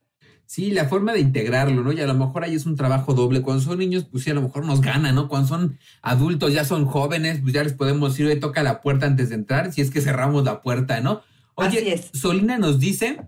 Sí, 0.52 0.70
la 0.70 0.86
forma 0.86 1.14
de 1.14 1.20
integrarlo, 1.20 1.82
¿no? 1.82 1.92
Y 1.92 2.00
a 2.02 2.06
lo 2.06 2.12
mejor 2.12 2.44
ahí 2.44 2.54
es 2.54 2.66
un 2.66 2.76
trabajo 2.76 3.14
doble. 3.14 3.40
Cuando 3.40 3.62
son 3.62 3.78
niños, 3.78 4.04
pues 4.04 4.22
sí, 4.22 4.30
a 4.30 4.34
lo 4.34 4.42
mejor 4.42 4.66
nos 4.66 4.82
gana, 4.82 5.10
¿no? 5.10 5.26
Cuando 5.26 5.48
son 5.48 5.78
adultos, 6.02 6.52
ya 6.52 6.66
son 6.66 6.84
jóvenes, 6.84 7.40
pues 7.40 7.54
ya 7.54 7.64
les 7.64 7.72
podemos 7.72 8.12
decir, 8.12 8.26
oye, 8.26 8.36
toca 8.36 8.62
la 8.62 8.82
puerta 8.82 9.06
antes 9.06 9.30
de 9.30 9.36
entrar, 9.36 9.72
si 9.72 9.80
es 9.80 9.90
que 9.90 10.02
cerramos 10.02 10.44
la 10.44 10.60
puerta, 10.60 11.00
¿no? 11.00 11.22
Oye, 11.54 11.78
Así 11.78 11.88
es. 11.88 12.10
Solina 12.12 12.58
nos 12.58 12.78
dice, 12.78 13.22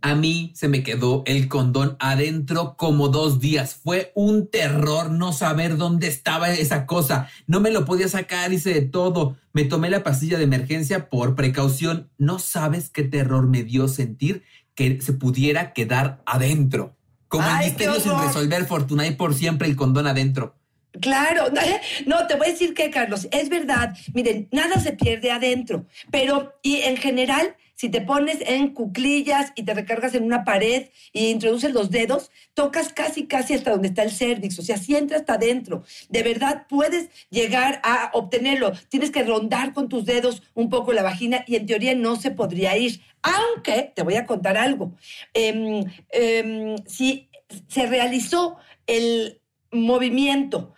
A 0.00 0.14
mí 0.14 0.52
se 0.54 0.68
me 0.68 0.82
quedó 0.82 1.22
el 1.26 1.48
condón 1.48 1.98
adentro 2.00 2.76
como 2.78 3.08
dos 3.08 3.38
días. 3.38 3.74
Fue 3.74 4.10
un 4.14 4.48
terror 4.48 5.10
no 5.10 5.34
saber 5.34 5.76
dónde 5.76 6.08
estaba 6.08 6.50
esa 6.50 6.86
cosa. 6.86 7.28
No 7.46 7.60
me 7.60 7.70
lo 7.70 7.84
podía 7.84 8.08
sacar, 8.08 8.54
hice 8.54 8.72
de 8.72 8.80
todo. 8.80 9.36
Me 9.52 9.64
tomé 9.64 9.90
la 9.90 10.02
pastilla 10.02 10.38
de 10.38 10.44
emergencia 10.44 11.10
por 11.10 11.34
precaución. 11.34 12.08
No 12.16 12.38
sabes 12.38 12.88
qué 12.88 13.02
terror 13.02 13.46
me 13.46 13.64
dio 13.64 13.86
sentir 13.86 14.44
que 14.74 15.00
se 15.00 15.12
pudiera 15.12 15.72
quedar 15.72 16.22
adentro. 16.26 16.96
Como 17.28 17.48
el 17.48 17.66
misterio 17.66 17.98
sin 18.00 18.18
resolver, 18.18 18.64
Fortuna, 18.66 19.06
y 19.06 19.12
por 19.12 19.34
siempre 19.34 19.66
el 19.66 19.76
condón 19.76 20.06
adentro. 20.06 20.54
Claro, 21.00 21.44
no, 22.06 22.26
te 22.26 22.34
voy 22.36 22.48
a 22.48 22.50
decir 22.50 22.74
que, 22.74 22.90
Carlos, 22.90 23.26
es 23.30 23.48
verdad. 23.48 23.96
Miren, 24.12 24.48
nada 24.52 24.78
se 24.78 24.92
pierde 24.92 25.30
adentro, 25.30 25.86
pero 26.10 26.58
y 26.62 26.82
en 26.82 26.96
general, 26.96 27.56
si 27.82 27.88
te 27.88 28.00
pones 28.00 28.38
en 28.46 28.74
cuclillas 28.74 29.50
y 29.56 29.64
te 29.64 29.74
recargas 29.74 30.14
en 30.14 30.22
una 30.22 30.44
pared 30.44 30.90
y 31.12 31.30
introduces 31.30 31.72
los 31.72 31.90
dedos, 31.90 32.30
tocas 32.54 32.92
casi, 32.92 33.26
casi 33.26 33.54
hasta 33.54 33.72
donde 33.72 33.88
está 33.88 34.04
el 34.04 34.12
cervix, 34.12 34.56
o 34.60 34.62
sea, 34.62 34.76
si 34.76 34.94
entra 34.94 35.16
hasta 35.16 35.34
adentro. 35.34 35.82
De 36.08 36.22
verdad 36.22 36.66
puedes 36.68 37.10
llegar 37.28 37.80
a 37.82 38.12
obtenerlo. 38.14 38.70
Tienes 38.88 39.10
que 39.10 39.24
rondar 39.24 39.72
con 39.72 39.88
tus 39.88 40.04
dedos 40.04 40.44
un 40.54 40.70
poco 40.70 40.92
la 40.92 41.02
vagina 41.02 41.42
y 41.44 41.56
en 41.56 41.66
teoría 41.66 41.96
no 41.96 42.14
se 42.14 42.30
podría 42.30 42.76
ir. 42.76 43.00
Aunque, 43.20 43.92
te 43.96 44.04
voy 44.04 44.14
a 44.14 44.26
contar 44.26 44.56
algo, 44.56 44.92
Em, 45.34 45.84
em, 46.10 46.76
si 46.86 47.28
se 47.66 47.86
realizó 47.86 48.58
el 48.86 49.40
movimiento 49.72 50.72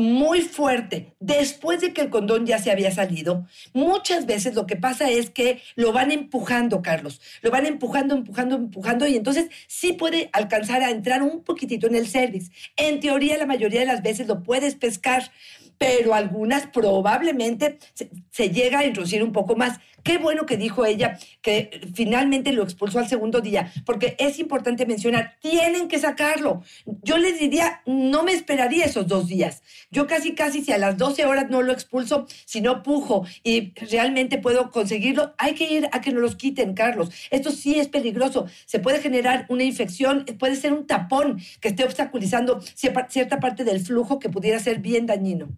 muy 0.00 0.40
fuerte 0.40 1.14
después 1.20 1.80
de 1.80 1.92
que 1.92 2.00
el 2.00 2.08
condón 2.08 2.46
ya 2.46 2.58
se 2.58 2.70
había 2.70 2.90
salido, 2.90 3.46
muchas 3.74 4.24
veces 4.24 4.54
lo 4.54 4.66
que 4.66 4.76
pasa 4.76 5.10
es 5.10 5.28
que 5.28 5.60
lo 5.76 5.92
van 5.92 6.10
empujando, 6.10 6.80
Carlos, 6.80 7.20
lo 7.42 7.50
van 7.50 7.66
empujando, 7.66 8.14
empujando, 8.14 8.56
empujando 8.56 9.06
y 9.06 9.16
entonces 9.16 9.50
sí 9.66 9.92
puede 9.92 10.30
alcanzar 10.32 10.82
a 10.82 10.90
entrar 10.90 11.22
un 11.22 11.44
poquitito 11.44 11.86
en 11.86 11.94
el 11.94 12.08
cervix. 12.08 12.50
En 12.76 13.00
teoría, 13.00 13.36
la 13.36 13.44
mayoría 13.44 13.80
de 13.80 13.86
las 13.86 14.02
veces 14.02 14.26
lo 14.26 14.42
puedes 14.42 14.74
pescar, 14.74 15.30
pero 15.76 16.14
algunas 16.14 16.66
probablemente 16.66 17.78
se, 17.92 18.10
se 18.30 18.48
llega 18.48 18.78
a 18.78 18.86
introducir 18.86 19.22
un 19.22 19.32
poco 19.32 19.54
más. 19.54 19.80
Qué 20.02 20.18
bueno 20.18 20.46
que 20.46 20.56
dijo 20.56 20.84
ella 20.84 21.18
que 21.42 21.80
finalmente 21.94 22.52
lo 22.52 22.62
expulsó 22.62 22.98
al 22.98 23.08
segundo 23.08 23.40
día, 23.40 23.72
porque 23.84 24.16
es 24.18 24.38
importante 24.38 24.86
mencionar, 24.86 25.36
tienen 25.40 25.88
que 25.88 25.98
sacarlo. 25.98 26.62
Yo 27.02 27.18
les 27.18 27.38
diría, 27.38 27.82
no 27.86 28.22
me 28.22 28.32
esperaría 28.32 28.84
esos 28.84 29.06
dos 29.06 29.28
días. 29.28 29.62
Yo 29.90 30.06
casi, 30.06 30.34
casi, 30.34 30.62
si 30.62 30.72
a 30.72 30.78
las 30.78 30.96
12 30.96 31.26
horas 31.26 31.50
no 31.50 31.62
lo 31.62 31.72
expulso, 31.72 32.26
si 32.44 32.60
no 32.60 32.82
pujo 32.82 33.26
y 33.42 33.72
realmente 33.90 34.38
puedo 34.38 34.70
conseguirlo, 34.70 35.34
hay 35.38 35.54
que 35.54 35.72
ir 35.72 35.88
a 35.92 36.00
que 36.00 36.12
nos 36.12 36.22
los 36.22 36.36
quiten, 36.36 36.74
Carlos. 36.74 37.10
Esto 37.30 37.50
sí 37.50 37.78
es 37.78 37.88
peligroso. 37.88 38.46
Se 38.66 38.78
puede 38.78 39.00
generar 39.00 39.46
una 39.48 39.64
infección, 39.64 40.24
puede 40.38 40.56
ser 40.56 40.72
un 40.72 40.86
tapón 40.86 41.40
que 41.60 41.68
esté 41.68 41.84
obstaculizando 41.84 42.60
cierta 42.60 43.40
parte 43.40 43.64
del 43.64 43.80
flujo 43.80 44.18
que 44.18 44.28
pudiera 44.28 44.58
ser 44.58 44.78
bien 44.78 45.06
dañino. 45.06 45.48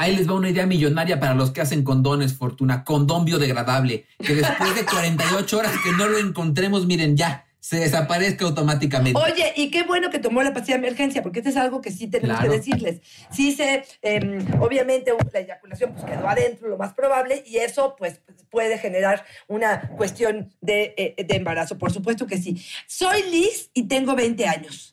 Ahí 0.00 0.16
les 0.16 0.26
va 0.26 0.32
una 0.32 0.48
idea 0.48 0.64
millonaria 0.64 1.20
para 1.20 1.34
los 1.34 1.50
que 1.50 1.60
hacen 1.60 1.84
condones, 1.84 2.32
Fortuna. 2.32 2.84
Condón 2.84 3.26
biodegradable. 3.26 4.06
Que 4.18 4.34
después 4.34 4.74
de 4.74 4.86
48 4.86 5.58
horas 5.58 5.72
que 5.84 5.92
no 5.92 6.08
lo 6.08 6.16
encontremos, 6.16 6.86
miren, 6.86 7.18
ya, 7.18 7.44
se 7.58 7.76
desaparezca 7.80 8.46
automáticamente. 8.46 9.20
Oye, 9.20 9.52
y 9.56 9.70
qué 9.70 9.82
bueno 9.82 10.08
que 10.08 10.18
tomó 10.18 10.42
la 10.42 10.54
pastilla 10.54 10.78
de 10.78 10.86
emergencia, 10.86 11.22
porque 11.22 11.40
esto 11.40 11.50
es 11.50 11.58
algo 11.58 11.82
que 11.82 11.90
sí 11.90 12.06
tenemos 12.06 12.38
Claro. 12.38 12.50
que 12.50 12.56
decirles. 12.56 13.00
Sí 13.30 13.52
se, 13.52 13.84
eh, 14.00 14.38
obviamente 14.58 15.12
la 15.34 15.40
eyaculación 15.40 15.92
pues 15.92 16.06
quedó 16.06 16.26
adentro, 16.26 16.68
lo 16.68 16.78
más 16.78 16.94
probable, 16.94 17.44
y 17.46 17.58
eso 17.58 17.94
pues 17.98 18.22
puede 18.48 18.78
generar 18.78 19.26
una 19.48 19.90
cuestión 19.98 20.48
de, 20.62 20.94
eh, 20.96 21.24
de 21.24 21.36
embarazo, 21.36 21.76
por 21.76 21.92
supuesto 21.92 22.26
que 22.26 22.38
sí. 22.38 22.64
Soy 22.86 23.22
Liz 23.30 23.68
y 23.74 23.82
tengo 23.82 24.16
20 24.16 24.46
años. 24.46 24.89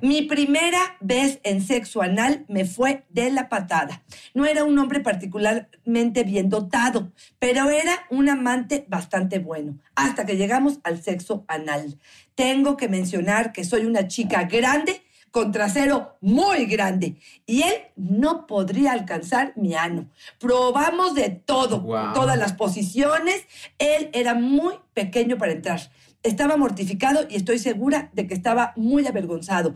Mi 0.00 0.22
primera 0.22 0.96
vez 1.00 1.40
en 1.42 1.62
sexo 1.62 2.02
anal 2.02 2.44
me 2.48 2.64
fue 2.64 3.04
de 3.10 3.30
la 3.30 3.48
patada. 3.48 4.02
No 4.34 4.46
era 4.46 4.64
un 4.64 4.78
hombre 4.78 5.00
particularmente 5.00 6.24
bien 6.24 6.48
dotado, 6.48 7.12
pero 7.38 7.70
era 7.70 8.06
un 8.10 8.28
amante 8.28 8.84
bastante 8.88 9.38
bueno, 9.38 9.78
hasta 9.94 10.26
que 10.26 10.36
llegamos 10.36 10.78
al 10.84 11.02
sexo 11.02 11.44
anal. 11.48 11.98
Tengo 12.34 12.76
que 12.76 12.88
mencionar 12.88 13.52
que 13.52 13.64
soy 13.64 13.84
una 13.84 14.08
chica 14.08 14.44
grande 14.44 15.02
con 15.30 15.52
trasero 15.52 16.16
muy 16.20 16.66
grande 16.66 17.16
y 17.46 17.62
él 17.62 17.74
no 17.96 18.46
podría 18.46 18.92
alcanzar 18.92 19.52
mi 19.56 19.74
ano. 19.74 20.08
Probamos 20.38 21.14
de 21.14 21.30
todo, 21.30 21.84
todas 22.14 22.36
las 22.36 22.52
posiciones. 22.54 23.46
Él 23.78 24.10
era 24.12 24.34
muy 24.34 24.74
pequeño 24.94 25.38
para 25.38 25.52
entrar. 25.52 25.80
Estaba 26.22 26.56
mortificado 26.56 27.26
y 27.28 27.36
estoy 27.36 27.58
segura 27.58 28.10
de 28.12 28.26
que 28.26 28.34
estaba 28.34 28.72
muy 28.76 29.06
avergonzado. 29.06 29.74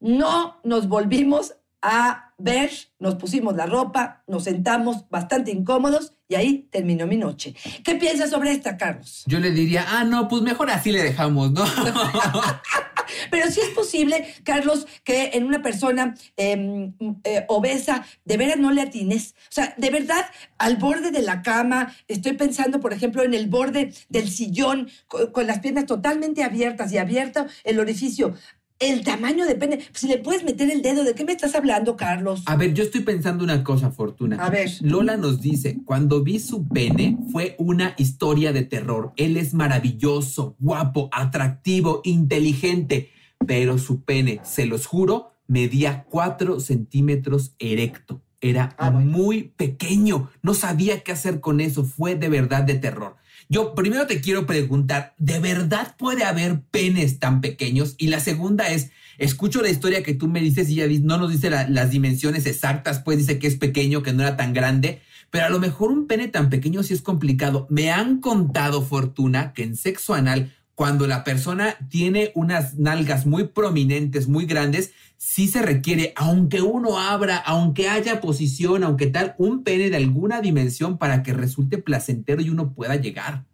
No 0.00 0.58
nos 0.64 0.88
volvimos 0.88 1.54
a 1.82 2.32
ver, 2.38 2.70
nos 2.98 3.16
pusimos 3.16 3.56
la 3.56 3.66
ropa, 3.66 4.22
nos 4.26 4.44
sentamos 4.44 5.08
bastante 5.10 5.50
incómodos 5.50 6.14
y 6.28 6.36
ahí 6.36 6.68
terminó 6.70 7.06
mi 7.06 7.16
noche. 7.16 7.54
¿Qué 7.84 7.96
piensas 7.96 8.30
sobre 8.30 8.52
esta, 8.52 8.76
Carlos? 8.76 9.24
Yo 9.26 9.40
le 9.40 9.50
diría, 9.50 9.84
ah, 9.88 10.04
no, 10.04 10.28
pues 10.28 10.42
mejor 10.42 10.70
así 10.70 10.92
le 10.92 11.02
dejamos, 11.02 11.52
¿no? 11.52 11.64
Pero 13.30 13.50
sí 13.50 13.60
es 13.60 13.70
posible, 13.70 14.26
Carlos, 14.44 14.86
que 15.04 15.30
en 15.34 15.44
una 15.44 15.62
persona 15.62 16.14
eh, 16.36 16.90
eh, 17.24 17.44
obesa, 17.48 18.04
de 18.24 18.36
veras 18.36 18.58
no 18.58 18.70
le 18.72 18.82
atines. 18.82 19.34
O 19.48 19.52
sea, 19.52 19.74
de 19.76 19.90
verdad, 19.90 20.26
al 20.58 20.76
borde 20.76 21.10
de 21.10 21.22
la 21.22 21.42
cama, 21.42 21.94
estoy 22.08 22.32
pensando, 22.32 22.80
por 22.80 22.92
ejemplo, 22.92 23.22
en 23.22 23.34
el 23.34 23.48
borde 23.48 23.92
del 24.08 24.28
sillón, 24.30 24.88
co- 25.08 25.32
con, 25.32 25.46
las 25.46 25.60
piernas 25.60 25.86
totalmente 25.86 26.42
abiertas 26.44 26.92
y 26.92 26.98
abierto 26.98 27.46
el 27.64 27.80
orificio. 27.80 28.34
El 28.82 29.04
tamaño 29.04 29.46
depende. 29.46 29.78
Si 29.92 30.08
le 30.08 30.18
puedes 30.18 30.42
meter 30.44 30.68
el 30.70 30.82
dedo, 30.82 31.04
¿de 31.04 31.14
qué 31.14 31.24
me 31.24 31.30
estás 31.32 31.54
hablando, 31.54 31.96
Carlos? 31.96 32.42
A 32.46 32.56
ver, 32.56 32.74
yo 32.74 32.82
estoy 32.82 33.02
pensando 33.02 33.44
una 33.44 33.62
cosa, 33.62 33.92
Fortuna. 33.92 34.36
A 34.44 34.50
ver. 34.50 34.68
Lola 34.80 35.16
nos 35.16 35.40
dice, 35.40 35.78
cuando 35.84 36.22
vi 36.24 36.40
su 36.40 36.66
pene 36.66 37.16
fue 37.30 37.54
una 37.58 37.94
historia 37.96 38.52
de 38.52 38.62
terror. 38.64 39.12
Él 39.16 39.36
es 39.36 39.54
maravilloso, 39.54 40.56
guapo, 40.58 41.08
atractivo, 41.12 42.00
inteligente, 42.04 43.10
pero 43.46 43.78
su 43.78 44.02
pene, 44.02 44.40
se 44.42 44.66
los 44.66 44.86
juro, 44.86 45.30
medía 45.46 46.04
4 46.10 46.58
centímetros 46.58 47.54
erecto. 47.60 48.20
Era 48.40 48.74
Ah, 48.78 48.90
bueno. 48.90 49.08
muy 49.12 49.44
pequeño. 49.56 50.28
No 50.42 50.54
sabía 50.54 51.04
qué 51.04 51.12
hacer 51.12 51.38
con 51.38 51.60
eso. 51.60 51.84
Fue 51.84 52.16
de 52.16 52.28
verdad 52.28 52.64
de 52.64 52.74
terror. 52.74 53.14
Yo 53.52 53.74
primero 53.74 54.06
te 54.06 54.22
quiero 54.22 54.46
preguntar, 54.46 55.14
¿de 55.18 55.38
verdad 55.38 55.94
puede 55.98 56.24
haber 56.24 56.62
penes 56.70 57.18
tan 57.18 57.42
pequeños? 57.42 57.96
Y 57.98 58.06
la 58.06 58.18
segunda 58.18 58.68
es, 58.68 58.92
escucho 59.18 59.60
la 59.60 59.68
historia 59.68 60.02
que 60.02 60.14
tú 60.14 60.26
me 60.26 60.40
dices 60.40 60.70
y 60.70 60.76
ya 60.76 60.86
no 61.02 61.18
nos 61.18 61.30
dice 61.30 61.50
la- 61.50 61.68
las 61.68 61.90
dimensiones 61.90 62.46
exactas, 62.46 63.00
pues 63.00 63.18
dice 63.18 63.38
que 63.38 63.46
es 63.46 63.56
pequeño, 63.56 64.02
que 64.02 64.14
no 64.14 64.22
era 64.22 64.38
tan 64.38 64.54
grande, 64.54 65.02
pero 65.30 65.44
a 65.44 65.50
lo 65.50 65.60
mejor 65.60 65.90
un 65.90 66.06
pene 66.06 66.28
tan 66.28 66.48
pequeño 66.48 66.82
sí 66.82 66.94
es 66.94 67.02
complicado. 67.02 67.66
Me 67.68 67.90
han 67.90 68.22
contado, 68.22 68.80
Fortuna, 68.80 69.52
que 69.52 69.64
en 69.64 69.76
sexo 69.76 70.14
anal, 70.14 70.54
cuando 70.82 71.06
la 71.06 71.22
persona 71.22 71.76
tiene 71.90 72.32
unas 72.34 72.74
nalgas 72.74 73.24
muy 73.24 73.46
prominentes, 73.46 74.26
muy 74.26 74.46
grandes, 74.46 74.90
sí 75.16 75.46
se 75.46 75.62
requiere, 75.62 76.12
aunque 76.16 76.60
uno 76.60 76.98
abra, 76.98 77.36
aunque 77.36 77.88
haya 77.88 78.20
posición, 78.20 78.82
aunque 78.82 79.06
tal, 79.06 79.36
un 79.38 79.62
pene 79.62 79.90
de 79.90 79.96
alguna 79.96 80.40
dimensión 80.40 80.98
para 80.98 81.22
que 81.22 81.34
resulte 81.34 81.78
placentero 81.78 82.42
y 82.42 82.50
uno 82.50 82.72
pueda 82.74 82.96
llegar. 82.96 83.44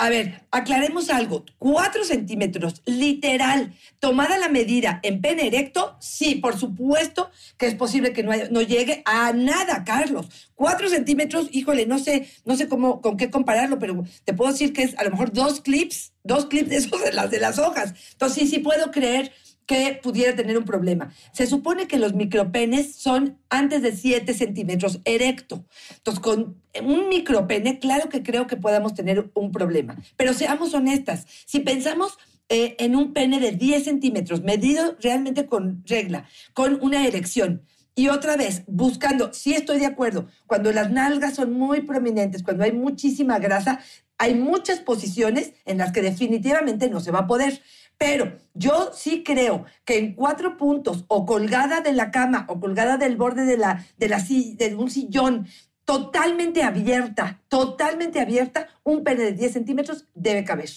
A 0.00 0.10
ver, 0.10 0.46
aclaremos 0.52 1.10
algo. 1.10 1.44
Cuatro 1.58 2.04
centímetros, 2.04 2.82
literal, 2.86 3.74
tomada 3.98 4.38
la 4.38 4.48
medida 4.48 5.00
en 5.02 5.20
pene 5.20 5.48
erecto, 5.48 5.96
sí, 5.98 6.36
por 6.36 6.56
supuesto 6.56 7.30
que 7.56 7.66
es 7.66 7.74
posible 7.74 8.12
que 8.12 8.22
no, 8.22 8.30
no 8.52 8.62
llegue 8.62 9.02
a 9.04 9.32
nada, 9.32 9.82
Carlos. 9.84 10.28
Cuatro 10.54 10.88
centímetros, 10.88 11.48
híjole, 11.50 11.84
no 11.86 11.98
sé, 11.98 12.28
no 12.44 12.56
sé 12.56 12.68
cómo, 12.68 13.00
con 13.00 13.16
qué 13.16 13.28
compararlo, 13.28 13.80
pero 13.80 14.04
te 14.24 14.34
puedo 14.34 14.52
decir 14.52 14.72
que 14.72 14.84
es 14.84 14.96
a 14.98 15.04
lo 15.04 15.10
mejor 15.10 15.32
dos 15.32 15.60
clips, 15.62 16.12
dos 16.22 16.46
clips 16.46 16.70
de 16.70 16.76
esos 16.76 17.02
de 17.02 17.12
las 17.12 17.32
de 17.32 17.40
las 17.40 17.58
hojas. 17.58 17.92
Entonces, 18.12 18.38
sí, 18.38 18.46
sí 18.46 18.58
puedo 18.60 18.92
creer 18.92 19.32
que 19.68 20.00
pudiera 20.02 20.34
tener 20.34 20.56
un 20.56 20.64
problema. 20.64 21.12
Se 21.32 21.46
supone 21.46 21.86
que 21.86 21.98
los 21.98 22.14
micropenes 22.14 22.96
son 22.96 23.38
antes 23.50 23.82
de 23.82 23.94
7 23.94 24.32
centímetros 24.32 25.00
erecto. 25.04 25.66
Entonces, 25.98 26.20
con 26.20 26.56
un 26.82 27.08
micropene, 27.10 27.78
claro 27.78 28.08
que 28.08 28.22
creo 28.22 28.46
que 28.46 28.56
podamos 28.56 28.94
tener 28.94 29.30
un 29.34 29.52
problema. 29.52 29.96
Pero 30.16 30.32
seamos 30.32 30.72
honestas, 30.72 31.26
si 31.44 31.60
pensamos 31.60 32.16
eh, 32.48 32.76
en 32.78 32.96
un 32.96 33.12
pene 33.12 33.40
de 33.40 33.52
10 33.52 33.84
centímetros, 33.84 34.42
medido 34.42 34.96
realmente 35.02 35.44
con 35.44 35.84
regla, 35.86 36.26
con 36.54 36.78
una 36.80 37.06
erección, 37.06 37.62
y 37.94 38.08
otra 38.08 38.36
vez, 38.36 38.62
buscando, 38.68 39.34
sí 39.34 39.52
estoy 39.52 39.80
de 39.80 39.86
acuerdo, 39.86 40.28
cuando 40.46 40.72
las 40.72 40.90
nalgas 40.90 41.34
son 41.34 41.52
muy 41.52 41.82
prominentes, 41.82 42.42
cuando 42.42 42.64
hay 42.64 42.72
muchísima 42.72 43.38
grasa, 43.38 43.80
hay 44.16 44.34
muchas 44.34 44.78
posiciones 44.80 45.52
en 45.66 45.78
las 45.78 45.92
que 45.92 46.00
definitivamente 46.00 46.88
no 46.88 47.00
se 47.00 47.10
va 47.10 47.20
a 47.20 47.26
poder. 47.26 47.60
Pero 47.98 48.38
yo 48.54 48.90
sí 48.94 49.24
creo 49.24 49.64
que 49.84 49.98
en 49.98 50.14
cuatro 50.14 50.56
puntos, 50.56 51.04
o 51.08 51.26
colgada 51.26 51.80
de 51.80 51.92
la 51.92 52.10
cama, 52.12 52.46
o 52.48 52.60
colgada 52.60 52.96
del 52.96 53.16
borde 53.16 53.44
de, 53.44 53.58
la, 53.58 53.84
de, 53.98 54.08
la, 54.08 54.18
de 54.18 54.76
un 54.76 54.88
sillón, 54.88 55.48
totalmente 55.84 56.62
abierta, 56.62 57.40
totalmente 57.48 58.20
abierta, 58.20 58.68
un 58.84 59.02
pene 59.02 59.24
de 59.24 59.32
10 59.32 59.52
centímetros 59.52 60.06
debe 60.14 60.44
caber. 60.44 60.68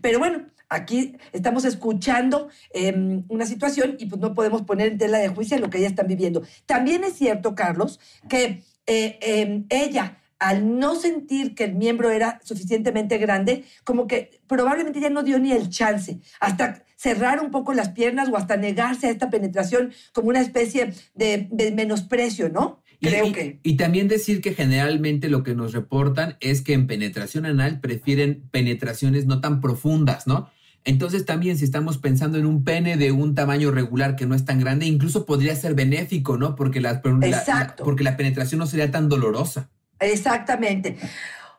Pero 0.00 0.20
bueno, 0.20 0.46
aquí 0.68 1.16
estamos 1.32 1.64
escuchando 1.64 2.48
em, 2.72 3.24
una 3.28 3.44
situación 3.44 3.96
y 3.98 4.06
pues 4.06 4.20
no 4.20 4.32
podemos 4.32 4.62
poner 4.62 4.92
en 4.92 4.98
tela 4.98 5.18
de 5.18 5.28
juicio 5.28 5.58
lo 5.58 5.68
que 5.68 5.78
ellas 5.78 5.90
están 5.90 6.06
viviendo. 6.06 6.42
También 6.66 7.04
es 7.04 7.14
cierto, 7.14 7.54
Carlos, 7.54 8.00
que 8.28 8.62
eh, 8.86 9.18
em, 9.20 9.66
ella 9.68 10.18
al 10.40 10.78
no 10.78 10.96
sentir 10.96 11.54
que 11.54 11.64
el 11.64 11.74
miembro 11.76 12.10
era 12.10 12.40
suficientemente 12.42 13.18
grande, 13.18 13.64
como 13.84 14.06
que 14.06 14.40
probablemente 14.48 15.00
ya 15.00 15.10
no 15.10 15.22
dio 15.22 15.38
ni 15.38 15.52
el 15.52 15.68
chance, 15.68 16.18
hasta 16.40 16.82
cerrar 16.96 17.40
un 17.40 17.50
poco 17.50 17.72
las 17.74 17.90
piernas 17.90 18.28
o 18.28 18.36
hasta 18.36 18.56
negarse 18.56 19.06
a 19.06 19.10
esta 19.10 19.30
penetración 19.30 19.92
como 20.12 20.30
una 20.30 20.40
especie 20.40 20.92
de, 21.14 21.48
menosprecio, 21.74 22.48
¿no? 22.48 22.82
Creo 23.00 23.26
y, 23.26 23.32
que. 23.32 23.60
Y 23.62 23.76
también 23.76 24.08
decir 24.08 24.40
que 24.40 24.54
generalmente 24.54 25.28
lo 25.28 25.42
que 25.42 25.54
nos 25.54 25.72
reportan 25.72 26.36
es 26.40 26.62
que 26.62 26.72
en 26.72 26.86
penetración 26.86 27.46
anal 27.46 27.80
prefieren 27.80 28.42
penetraciones 28.50 29.26
no 29.26 29.40
tan 29.40 29.60
profundas, 29.60 30.26
¿no? 30.26 30.50
Entonces 30.84 31.26
también 31.26 31.58
si 31.58 31.64
estamos 31.64 31.98
pensando 31.98 32.38
en 32.38 32.46
un 32.46 32.64
pene 32.64 32.96
de 32.96 33.12
un 33.12 33.34
tamaño 33.34 33.70
regular 33.70 34.16
que 34.16 34.26
no 34.26 34.34
es 34.34 34.46
tan 34.46 34.58
grande, 34.58 34.86
incluso 34.86 35.26
podría 35.26 35.54
ser 35.54 35.74
benéfico, 35.74 36.38
¿no? 36.38 36.54
Porque 36.56 36.80
la, 36.80 37.02
porque 37.02 38.04
la 38.04 38.16
penetración 38.16 38.58
no 38.58 38.66
sería 38.66 38.90
tan 38.90 39.10
dolorosa. 39.10 39.70
Exactamente. 40.00 40.96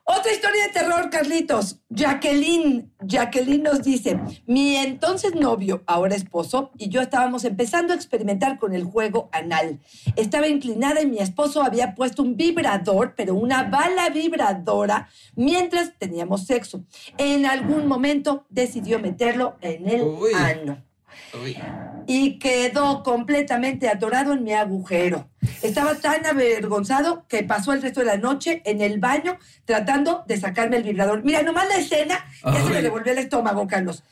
Otra 0.04 0.32
historia 0.32 0.66
de 0.66 0.72
terror, 0.72 1.10
Carlitos. 1.10 1.78
Jacqueline, 1.88 2.92
Jacqueline 3.02 3.62
nos 3.62 3.84
dice, 3.84 4.18
mi 4.46 4.76
entonces 4.76 5.36
novio, 5.36 5.84
ahora 5.86 6.16
esposo, 6.16 6.72
y 6.76 6.88
yo 6.88 7.00
estábamos 7.00 7.44
empezando 7.44 7.92
a 7.92 7.96
experimentar 7.96 8.58
con 8.58 8.74
el 8.74 8.82
juego 8.82 9.28
anal. 9.30 9.80
Estaba 10.16 10.48
inclinada 10.48 11.00
y 11.02 11.06
mi 11.06 11.18
esposo 11.18 11.62
había 11.62 11.94
puesto 11.94 12.22
un 12.22 12.36
vibrador, 12.36 13.14
pero 13.16 13.34
una 13.34 13.62
bala 13.62 14.08
vibradora, 14.10 15.08
mientras 15.36 15.96
teníamos 15.96 16.46
sexo. 16.46 16.84
En 17.16 17.46
algún 17.46 17.86
momento 17.86 18.44
decidió 18.48 18.98
meterlo 18.98 19.56
en 19.60 19.88
el 19.88 20.02
ano 20.34 20.91
y 22.06 22.38
quedó 22.38 23.02
completamente 23.02 23.88
atorado 23.88 24.32
en 24.32 24.44
mi 24.44 24.52
agujero. 24.52 25.28
Estaba 25.62 25.94
tan 25.94 26.26
avergonzado 26.26 27.26
que 27.28 27.42
pasó 27.42 27.72
el 27.72 27.82
resto 27.82 28.00
de 28.00 28.06
la 28.06 28.16
noche 28.16 28.62
en 28.64 28.80
el 28.80 29.00
baño 29.00 29.38
tratando 29.64 30.24
de 30.26 30.36
sacarme 30.38 30.76
el 30.76 30.82
vibrador. 30.82 31.24
Mira, 31.24 31.42
nomás 31.42 31.68
la 31.68 31.76
escena 31.76 32.24
ya 32.44 32.64
se 32.64 32.70
me 32.70 32.82
devolvió 32.82 33.12
el 33.12 33.18
estómago, 33.18 33.66
Carlos. 33.66 34.04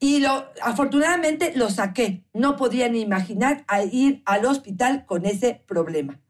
Y 0.00 0.20
lo, 0.20 0.52
afortunadamente 0.62 1.52
lo 1.56 1.70
saqué. 1.70 2.22
No 2.32 2.56
podía 2.56 2.88
ni 2.88 3.00
imaginar 3.00 3.64
a 3.66 3.82
ir 3.82 4.22
al 4.26 4.44
hospital 4.46 5.04
con 5.06 5.26
ese 5.26 5.62
problema. 5.66 6.20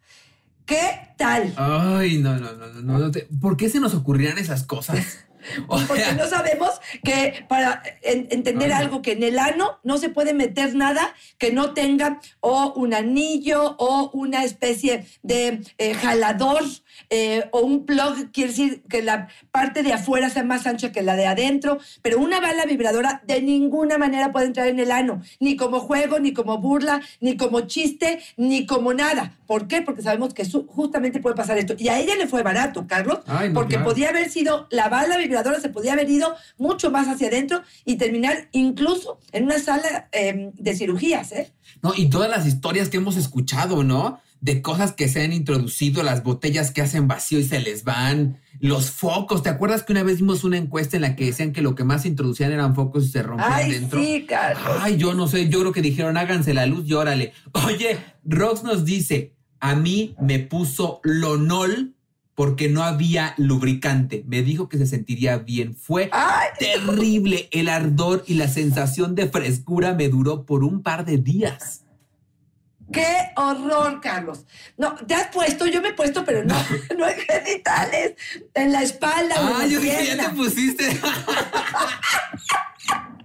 ¿Qué 0.65 1.15
tal? 1.17 1.53
Ay, 1.57 2.19
no, 2.19 2.39
no, 2.39 2.53
no, 2.53 2.69
no. 2.69 2.99
no 2.99 3.11
¿Por 3.41 3.57
qué 3.57 3.69
se 3.69 3.81
nos 3.81 3.95
ocurrían 3.95 4.39
esas 4.39 4.65
cosas? 4.65 5.27
Porque 5.67 6.13
no 6.17 6.27
sabemos 6.27 6.81
que 7.05 7.45
para 7.49 7.83
entender 8.03 8.73
algo 8.73 9.03
que 9.03 9.13
en 9.13 9.23
el 9.23 9.39
ano 9.39 9.79
no 9.83 9.99
se 9.99 10.09
puede 10.09 10.35
meter 10.35 10.75
nada 10.75 11.15
que 11.39 11.53
no 11.53 11.75
tenga 11.75 12.21
o 12.41 12.73
un 12.75 12.95
anillo 12.95 13.77
o 13.79 14.11
una 14.13 14.45
especie 14.45 15.07
de 15.23 15.61
eh, 15.79 15.95
jalador 15.95 16.63
eh, 17.11 17.49
o 17.53 17.61
un 17.61 17.87
plug, 17.87 18.31
quiere 18.33 18.51
decir 18.51 18.83
que 18.89 19.03
la 19.03 19.29
parte 19.51 19.83
de 19.83 19.93
afuera 19.93 20.31
sea 20.31 20.45
más 20.45 20.67
ancha 20.67 20.93
que 20.93 21.03
la 21.03 21.17
de 21.17 21.27
adentro, 21.27 21.79
pero 22.03 22.19
una 22.19 22.41
bala 22.41 22.65
vibradora 22.65 23.23
de 23.27 23.41
ninguna 23.43 23.99
manera 23.99 24.33
puede 24.33 24.47
entrar 24.47 24.69
en 24.69 24.81
el 24.81 24.91
ano, 24.91 25.23
ni 25.41 25.57
como 25.57 25.81
juego, 25.81 26.19
ni 26.19 26.33
como 26.33 26.59
burla, 26.59 27.01
ni 27.21 27.37
como 27.37 27.63
chiste, 27.63 28.21
ni 28.37 28.67
como 28.67 28.95
nada. 28.95 29.39
¿Por 29.47 29.67
qué? 29.67 29.83
Porque 29.83 30.03
sabemos 30.03 30.35
que 30.35 30.45
justamente 30.67 31.21
puede 31.21 31.37
pasar 31.37 31.57
esto. 31.57 31.75
Y 31.79 31.89
a 31.89 31.99
ella 31.99 32.17
le 32.17 32.27
fue 32.27 32.43
barato, 32.43 32.87
Carlos, 32.87 33.21
porque 33.55 33.79
podía 33.79 34.11
haber 34.11 34.29
sido 34.31 34.67
la 34.71 34.89
bala 34.89 35.17
vibradora, 35.17 35.38
se 35.61 35.69
podía 35.69 35.93
haber 35.95 36.11
ido 36.11 36.35
mucho 36.57 36.91
más 36.91 37.09
hacia 37.09 37.29
adentro 37.29 37.63
y 37.85 37.97
terminar 37.97 38.49
incluso 38.53 39.19
en 39.33 39.45
una 39.45 39.59
sala 39.59 40.09
em, 40.13 40.53
de 40.55 40.77
cirugías. 40.77 41.33
¿eh? 41.33 41.53
No, 41.83 41.93
y 41.97 42.11
todas 42.11 42.31
las 42.31 42.47
historias 42.47 42.89
que 42.89 42.99
hemos 42.99 43.17
escuchado, 43.17 43.83
¿no? 43.83 44.21
de 44.41 44.63
cosas 44.63 44.93
que 44.93 45.09
se 45.09 45.23
han 45.23 45.33
introducido, 45.33 46.03
las 46.03 46.23
botellas 46.23 46.71
que 46.71 46.83
hacen 46.83 47.09
vacío 47.09 47.39
y 47.41 47.45
se 47.45 47.61
les 47.61 47.85
van, 47.85 48.41
los 48.61 48.91
focos. 48.91 49.43
¿Te 49.43 49.49
acuerdas 49.49 49.83
que 49.83 49.93
una 49.93 50.03
vez 50.03 50.19
vimos 50.19 50.45
una 50.45 50.57
encuesta 50.57 50.97
en 50.97 51.03
la 51.03 51.17
que 51.17 51.27
decían 51.27 51.53
que 51.53 51.63
lo 51.63 51.75
que 51.75 51.85
más 51.85 52.07
introducían 52.07 52.53
eran 52.53 52.75
focos 52.75 53.05
y 53.05 53.09
se 53.09 53.23
rompían 53.23 53.53
Ay, 53.53 53.73
dentro? 53.73 54.01
Sí, 54.01 54.27
Carlos. 54.29 54.79
Ay, 54.81 54.97
yo 54.97 55.15
no 55.15 55.27
sé, 55.27 55.49
yo 55.49 55.61
creo 55.61 55.73
que 55.73 55.83
dijeron 55.83 56.17
háganse 56.17 56.55
la 56.55 56.67
luz 56.67 56.85
y 56.87 56.95
órale. 56.95 57.33
Oye, 57.67 57.99
Rox 58.25 58.63
nos 58.63 58.85
dice, 58.85 59.35
a 59.61 59.75
mí 59.75 60.15
me 60.21 60.39
puso 60.39 61.01
Lonol 61.03 61.97
porque 62.39 62.69
no 62.69 62.85
había 62.85 63.35
lubricante. 63.37 64.23
Me 64.29 64.43
dijo 64.43 64.69
que 64.69 64.79
se 64.79 64.87
sentiría 64.87 65.39
bien. 65.39 65.75
Fue 65.75 66.09
terrible. 66.61 67.49
El 67.51 67.69
ardor 67.69 68.23
y 68.29 68.35
la 68.35 68.47
sensación 68.47 69.17
de 69.17 69.29
frescura 69.29 69.95
me 69.95 70.09
duró 70.09 70.47
por 70.47 70.63
un 70.63 70.85
par 70.85 71.05
de 71.05 71.19
días. 71.19 71.83
¡Qué 72.93 73.33
horror, 73.35 74.01
Carlos! 74.01 74.47
No, 74.77 74.95
te 74.95 75.15
has 75.15 75.35
puesto, 75.35 75.67
yo 75.67 75.83
me 75.83 75.89
he 75.89 75.95
puesto, 75.95 76.25
pero 76.25 76.45
no, 76.45 76.55
no 76.97 77.09
en 77.09 77.19
genitales, 77.19 78.15
en 78.55 78.71
la 78.71 78.85
espalda. 78.85 79.35
Ah, 79.37 79.67
yo 79.67 79.81
dije, 79.81 80.17
ya 80.17 80.31
te 80.31 80.37
pusiste. 80.37 80.97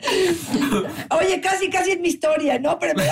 Oye, 1.10 1.42
casi, 1.42 1.70
casi 1.70 1.92
es 1.92 2.00
mi 2.00 2.10
historia, 2.10 2.60
¿no? 2.60 2.78
Pero 2.80 2.94
me 2.96 3.06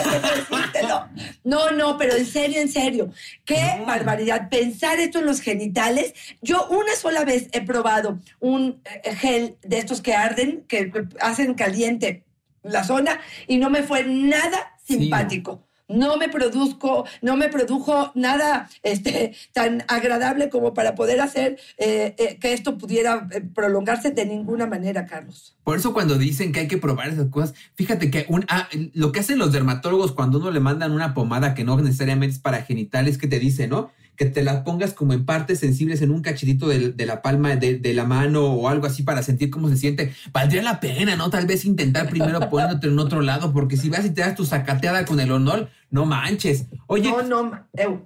no. 0.88 1.10
No, 1.44 1.72
no, 1.72 1.98
pero 1.98 2.16
en 2.16 2.26
serio, 2.26 2.62
en 2.62 2.70
serio. 2.70 3.12
Qué 3.46 3.84
barbaridad. 3.86 4.50
Pensar 4.50 5.00
esto 5.00 5.20
en 5.20 5.26
los 5.26 5.42
genitales. 5.42 6.14
Yo 6.42 6.68
una 6.70 6.96
sola 6.96 7.24
vez 7.24 7.48
he 7.52 7.62
probado 7.62 8.20
un 8.40 8.82
eh, 9.04 9.16
gel 9.16 9.58
de 9.62 9.80
estos 9.80 10.02
que 10.02 10.14
arden, 10.14 10.66
que 10.68 10.92
hacen 11.20 11.54
caliente 11.54 12.24
la 12.64 12.84
zona, 12.84 13.20
y 13.48 13.58
no 13.58 13.70
me 13.70 13.84
fue 13.84 14.04
nada 14.04 14.78
simpático 14.84 15.64
no 15.94 16.18
me 16.18 16.30
produzco, 16.30 17.06
no 17.22 17.36
me 17.38 17.50
produjo 17.50 18.12
nada 18.16 18.70
este, 18.84 19.36
tan 19.54 19.84
agradable 19.88 20.50
como 20.50 20.74
para 20.74 20.96
poder 20.96 21.22
hacer 21.22 21.60
eh, 21.78 22.16
eh, 22.18 22.38
que 22.40 22.54
esto 22.54 22.78
pudiera 22.78 23.28
eh, 23.32 23.42
prolongarse 23.42 24.12
de 24.12 24.26
ninguna 24.26 24.66
manera, 24.68 25.06
Carlos. 25.06 25.56
Por 25.64 25.78
eso 25.78 25.94
cuando 25.94 26.18
dicen 26.18 26.52
que 26.52 26.62
hay 26.62 26.68
que 26.68 26.78
probar 26.78 27.10
esas 27.10 27.28
cosas, 27.28 27.54
fíjate 27.76 28.10
que 28.10 28.26
un, 28.30 28.46
ah, 28.50 28.68
lo 28.94 29.12
que 29.12 29.20
hacen 29.20 29.38
los 29.38 29.52
dermatólogos 29.52 30.12
cuando 30.12 30.40
uno 30.40 30.52
le 30.52 30.60
mandan 30.60 30.92
una 30.92 31.14
pomada 31.14 31.54
que 31.54 31.64
no 31.64 31.80
necesariamente 31.80 32.36
es 32.36 32.42
para 32.42 32.64
genitales, 32.64 33.18
que 33.18 33.28
te 33.28 33.40
dice, 33.40 33.68
¿no? 33.68 33.92
Que 34.22 34.28
te 34.28 34.44
la 34.44 34.64
pongas 34.64 34.94
como 34.94 35.14
en 35.14 35.26
partes 35.26 35.58
sensibles 35.58 36.04
en 36.04 36.12
un 36.12 36.22
cachitito 36.22 36.68
de, 36.68 36.94
la 37.08 37.24
palma 37.24 37.56
de, 37.56 37.94
la 37.96 38.06
mano 38.06 38.54
o 38.54 38.68
algo 38.68 38.86
así 38.86 39.02
para 39.02 39.24
sentir 39.24 39.50
cómo 39.50 39.68
se 39.68 39.78
siente. 39.78 40.14
Valdría 40.32 40.62
la 40.62 40.80
pena, 40.80 41.16
¿no? 41.16 41.32
Tal 41.32 41.48
vez 41.48 41.66
intentar 41.66 42.08
primero 42.08 42.40
poniéndote 42.52 42.86
en 42.86 43.00
otro 43.00 43.24
lado, 43.24 43.52
porque 43.52 43.78
si 43.78 43.90
vas 43.90 44.06
y 44.06 44.12
te 44.12 44.22
das 44.22 44.36
tu 44.36 44.46
sacateada 44.46 45.06
con 45.06 45.20
el 45.20 45.32
honor, 45.32 45.70
no 45.90 46.06
manches. 46.06 46.68
Oye, 46.86 47.12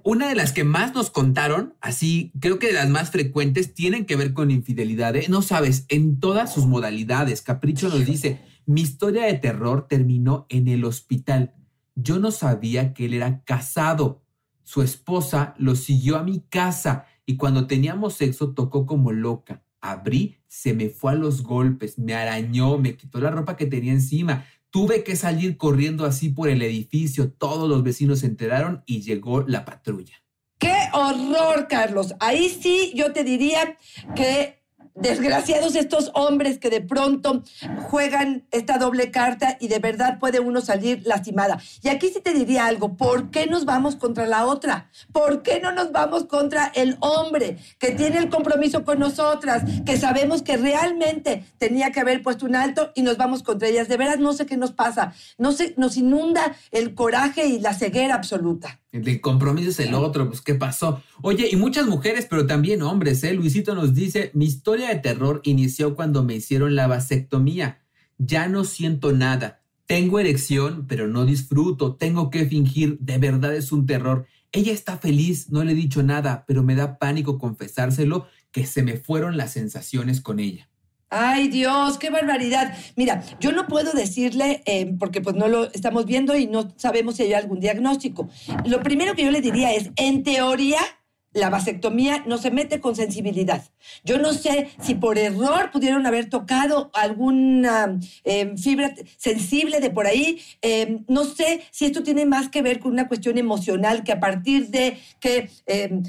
una 0.04 0.28
de 0.30 0.34
las 0.34 0.52
que 0.52 0.64
más 0.64 0.94
nos 0.94 1.10
contaron, 1.10 1.74
así 1.82 2.32
creo 2.40 2.58
que 2.58 2.68
de 2.68 2.72
las 2.72 2.88
más 2.88 3.10
frecuentes, 3.10 3.74
tienen 3.74 4.06
que 4.06 4.16
ver 4.16 4.32
con 4.32 4.50
infidelidad. 4.50 5.16
¿eh? 5.16 5.26
No 5.28 5.42
sabes, 5.42 5.84
en 5.90 6.18
todas 6.18 6.54
sus 6.54 6.64
modalidades. 6.64 7.42
Capricho 7.42 7.90
nos 7.90 8.06
dice, 8.06 8.40
mi 8.64 8.80
historia 8.80 9.26
de 9.26 9.34
terror 9.34 9.86
terminó 9.86 10.46
en 10.48 10.68
el 10.68 10.86
hospital. 10.86 11.52
Yo 11.94 12.18
no 12.18 12.30
sabía 12.30 12.94
que 12.94 13.04
él 13.04 13.12
era 13.12 13.42
casado 13.44 14.22
su 14.66 14.82
esposa 14.82 15.54
lo 15.58 15.76
siguió 15.76 16.16
a 16.16 16.24
mi 16.24 16.40
casa 16.40 17.06
y 17.24 17.36
cuando 17.36 17.68
teníamos 17.68 18.14
sexo 18.14 18.52
tocó 18.52 18.84
como 18.84 19.12
loca. 19.12 19.62
Abrí, 19.80 20.38
se 20.48 20.74
me 20.74 20.88
fue 20.88 21.12
a 21.12 21.14
los 21.14 21.44
golpes, 21.44 22.00
me 22.00 22.14
arañó, 22.14 22.76
me 22.76 22.96
quitó 22.96 23.20
la 23.20 23.30
ropa 23.30 23.56
que 23.56 23.66
tenía 23.66 23.92
encima. 23.92 24.44
Tuve 24.70 25.04
que 25.04 25.14
salir 25.14 25.56
corriendo 25.56 26.04
así 26.04 26.30
por 26.30 26.48
el 26.48 26.62
edificio. 26.62 27.30
Todos 27.30 27.68
los 27.68 27.84
vecinos 27.84 28.18
se 28.18 28.26
enteraron 28.26 28.82
y 28.86 29.02
llegó 29.02 29.42
la 29.42 29.64
patrulla. 29.64 30.16
¡Qué 30.58 30.74
horror, 30.92 31.68
Carlos! 31.68 32.16
Ahí 32.18 32.48
sí 32.48 32.92
yo 32.96 33.12
te 33.12 33.22
diría 33.22 33.78
que 34.16 34.65
desgraciados 34.96 35.76
estos 35.76 36.10
hombres 36.14 36.58
que 36.58 36.70
de 36.70 36.80
pronto 36.80 37.42
juegan 37.88 38.46
esta 38.50 38.78
doble 38.78 39.10
carta 39.10 39.56
y 39.60 39.68
de 39.68 39.78
verdad 39.78 40.18
puede 40.18 40.40
uno 40.40 40.60
salir 40.60 41.02
lastimada. 41.04 41.58
Y 41.82 41.88
aquí 41.88 42.08
sí 42.08 42.20
te 42.20 42.32
diría 42.32 42.66
algo, 42.66 42.96
¿por 42.96 43.30
qué 43.30 43.46
nos 43.46 43.64
vamos 43.64 43.96
contra 43.96 44.26
la 44.26 44.46
otra? 44.46 44.90
¿Por 45.12 45.42
qué 45.42 45.60
no 45.60 45.72
nos 45.72 45.92
vamos 45.92 46.24
contra 46.24 46.72
el 46.74 46.96
hombre 47.00 47.58
que 47.78 47.92
tiene 47.92 48.18
el 48.18 48.30
compromiso 48.30 48.84
con 48.84 48.98
nosotras, 48.98 49.62
que 49.84 49.96
sabemos 49.96 50.42
que 50.42 50.56
realmente 50.56 51.44
tenía 51.58 51.92
que 51.92 52.00
haber 52.00 52.22
puesto 52.22 52.46
un 52.46 52.56
alto 52.56 52.92
y 52.94 53.02
nos 53.02 53.16
vamos 53.16 53.42
contra 53.42 53.68
ellas? 53.68 53.88
De 53.88 53.96
veras 53.96 54.18
no 54.18 54.32
sé 54.32 54.46
qué 54.46 54.56
nos 54.56 54.72
pasa, 54.72 55.12
no 55.38 55.52
sé, 55.52 55.74
nos 55.76 55.96
inunda 55.96 56.56
el 56.70 56.94
coraje 56.94 57.46
y 57.46 57.60
la 57.60 57.74
ceguera 57.74 58.14
absoluta. 58.14 58.80
El 59.04 59.20
compromiso 59.20 59.70
es 59.70 59.80
el 59.80 59.94
otro, 59.94 60.28
pues 60.28 60.40
¿qué 60.40 60.54
pasó? 60.54 61.02
Oye, 61.22 61.48
y 61.50 61.56
muchas 61.56 61.86
mujeres, 61.86 62.26
pero 62.28 62.46
también 62.46 62.82
hombres, 62.82 63.22
¿eh? 63.24 63.34
Luisito 63.34 63.74
nos 63.74 63.94
dice, 63.94 64.30
mi 64.34 64.46
historia 64.46 64.88
de 64.88 64.96
terror 64.96 65.40
inició 65.44 65.94
cuando 65.94 66.22
me 66.22 66.36
hicieron 66.36 66.74
la 66.74 66.86
vasectomía. 66.86 67.82
Ya 68.18 68.48
no 68.48 68.64
siento 68.64 69.12
nada. 69.12 69.62
Tengo 69.86 70.18
erección, 70.18 70.86
pero 70.88 71.06
no 71.06 71.24
disfruto. 71.24 71.94
Tengo 71.94 72.30
que 72.30 72.46
fingir. 72.46 72.98
De 72.98 73.18
verdad 73.18 73.54
es 73.54 73.72
un 73.72 73.86
terror. 73.86 74.26
Ella 74.52 74.72
está 74.72 74.96
feliz, 74.96 75.50
no 75.50 75.62
le 75.64 75.72
he 75.72 75.74
dicho 75.74 76.02
nada, 76.02 76.44
pero 76.46 76.62
me 76.62 76.74
da 76.74 76.98
pánico 76.98 77.38
confesárselo 77.38 78.26
que 78.52 78.64
se 78.66 78.82
me 78.82 78.96
fueron 78.96 79.36
las 79.36 79.52
sensaciones 79.52 80.20
con 80.20 80.40
ella. 80.40 80.68
Ay 81.08 81.48
Dios, 81.48 81.98
qué 81.98 82.10
barbaridad. 82.10 82.76
Mira, 82.96 83.22
yo 83.38 83.52
no 83.52 83.68
puedo 83.68 83.92
decirle, 83.92 84.62
eh, 84.66 84.92
porque 84.98 85.20
pues 85.20 85.36
no 85.36 85.46
lo 85.46 85.70
estamos 85.72 86.04
viendo 86.04 86.36
y 86.36 86.48
no 86.48 86.72
sabemos 86.76 87.16
si 87.16 87.22
hay 87.22 87.32
algún 87.32 87.60
diagnóstico. 87.60 88.28
Lo 88.64 88.82
primero 88.82 89.14
que 89.14 89.24
yo 89.24 89.30
le 89.30 89.40
diría 89.40 89.72
es, 89.72 89.90
en 89.96 90.24
teoría, 90.24 90.80
la 91.32 91.50
vasectomía 91.50 92.24
no 92.26 92.38
se 92.38 92.50
mete 92.50 92.80
con 92.80 92.96
sensibilidad. 92.96 93.62
Yo 94.04 94.18
no 94.18 94.32
sé 94.32 94.70
si 94.80 94.94
por 94.94 95.18
error 95.18 95.70
pudieron 95.70 96.06
haber 96.06 96.28
tocado 96.28 96.90
alguna 96.94 97.98
em, 98.24 98.56
fibra 98.56 98.94
sensible 99.16 99.80
de 99.80 99.90
por 99.90 100.06
ahí. 100.06 100.40
Em, 100.62 101.04
no 101.08 101.24
sé 101.24 101.62
si 101.70 101.84
esto 101.84 102.02
tiene 102.02 102.24
más 102.24 102.48
que 102.48 102.62
ver 102.62 102.80
con 102.80 102.92
una 102.92 103.06
cuestión 103.06 103.38
emocional, 103.38 104.02
que 104.02 104.12
a 104.12 104.20
partir 104.20 104.68
de 104.70 104.98
que 105.20 105.50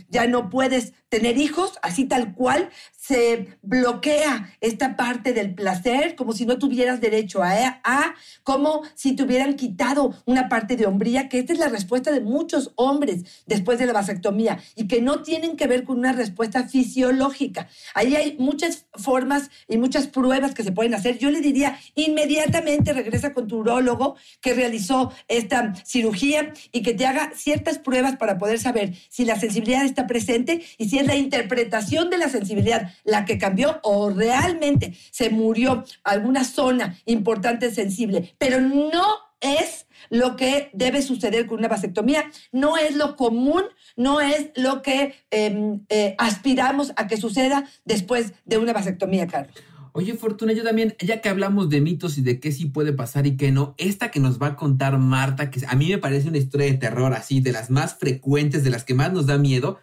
ya 0.09 0.27
no 0.27 0.49
puedes 0.49 0.93
tener 1.09 1.37
hijos, 1.37 1.73
así 1.81 2.05
tal 2.05 2.33
cual, 2.33 2.69
se 2.91 3.57
bloquea 3.61 4.53
esta 4.59 4.97
parte 4.97 5.31
del 5.31 5.55
placer, 5.55 6.15
como 6.15 6.33
si 6.33 6.45
no 6.45 6.57
tuvieras 6.57 6.99
derecho 6.99 7.41
a, 7.41 7.79
a, 7.83 8.15
como 8.43 8.81
si 8.95 9.15
te 9.15 9.23
hubieran 9.23 9.55
quitado 9.55 10.13
una 10.25 10.49
parte 10.49 10.75
de 10.75 10.85
hombría, 10.85 11.29
que 11.29 11.39
esta 11.39 11.53
es 11.53 11.59
la 11.59 11.69
respuesta 11.69 12.11
de 12.11 12.19
muchos 12.19 12.73
hombres 12.75 13.23
después 13.45 13.79
de 13.79 13.85
la 13.85 13.93
vasectomía 13.93 14.59
y 14.75 14.87
que 14.87 15.01
no 15.01 15.21
tienen 15.21 15.55
que 15.55 15.67
ver 15.67 15.85
con 15.85 15.99
una 15.99 16.11
respuesta 16.11 16.67
fisiológica. 16.67 17.69
Ahí 17.93 18.15
hay 18.15 18.35
muchas 18.39 18.87
formas 18.93 19.49
y 19.69 19.77
muchas 19.77 20.07
pruebas 20.07 20.53
que 20.53 20.63
se 20.63 20.73
pueden 20.73 20.93
hacer. 20.93 21.17
Yo 21.17 21.31
le 21.31 21.39
diría, 21.39 21.79
inmediatamente 21.95 22.91
regresa 22.91 23.33
con 23.33 23.47
tu 23.47 23.59
urólogo 23.59 24.15
que 24.41 24.53
realizó 24.53 25.13
esta 25.29 25.73
cirugía 25.85 26.53
y 26.73 26.81
que 26.81 26.93
te 26.93 27.05
haga 27.05 27.31
ciertas 27.35 27.79
pruebas 27.79 28.17
para 28.17 28.37
poder 28.37 28.59
saber 28.59 28.93
si 29.09 29.23
la 29.23 29.39
sensibilidad 29.39 29.85
está 29.85 30.07
presente 30.07 30.63
y 30.77 30.89
si 30.89 30.96
es 30.97 31.07
la 31.07 31.15
interpretación 31.15 32.09
de 32.09 32.17
la 32.17 32.29
sensibilidad 32.29 32.93
la 33.03 33.25
que 33.25 33.37
cambió 33.37 33.79
o 33.83 34.09
realmente 34.09 34.93
se 35.11 35.29
murió 35.29 35.83
alguna 36.03 36.43
zona 36.43 36.97
importante 37.05 37.73
sensible, 37.73 38.35
pero 38.37 38.59
no 38.61 39.05
es 39.39 39.85
lo 40.09 40.35
que 40.35 40.69
debe 40.73 41.01
suceder 41.01 41.45
con 41.45 41.59
una 41.59 41.67
vasectomía, 41.67 42.25
no 42.51 42.77
es 42.77 42.95
lo 42.95 43.15
común, 43.15 43.63
no 43.95 44.21
es 44.21 44.49
lo 44.55 44.81
que 44.81 45.15
em, 45.31 45.85
eh, 45.89 46.15
aspiramos 46.17 46.93
a 46.95 47.07
que 47.07 47.17
suceda 47.17 47.69
después 47.85 48.33
de 48.45 48.57
una 48.57 48.73
vasectomía, 48.73 49.27
Carlos. 49.27 49.55
Oye, 49.97 50.13
Fortuna, 50.13 50.53
yo 50.53 50.63
también, 50.63 50.95
ya 50.99 51.21
que 51.21 51.29
hablamos 51.29 51.69
de 51.69 51.81
mitos 51.81 52.19
y 52.19 52.21
de 52.21 52.39
qué 52.39 52.51
sí 52.51 52.67
puede 52.67 52.93
pasar 52.93 53.25
y 53.25 53.35
qué 53.35 53.51
no, 53.51 53.73
esta 53.79 54.11
que 54.11 54.19
nos 54.19 54.39
va 54.39 54.47
a 54.47 54.55
contar 54.55 54.99
Marta, 54.99 55.49
que 55.49 55.65
a 55.67 55.75
mí 55.75 55.89
me 55.89 55.97
parece 55.97 56.29
una 56.29 56.37
historia 56.37 56.67
de 56.67 56.77
terror 56.77 57.13
así, 57.13 57.41
de 57.41 57.51
las 57.51 57.71
más 57.71 57.95
frecuentes, 57.95 58.63
de 58.63 58.69
las 58.69 58.83
que 58.83 58.93
más 58.93 59.11
nos 59.11 59.25
da 59.25 59.39
miedo, 59.39 59.79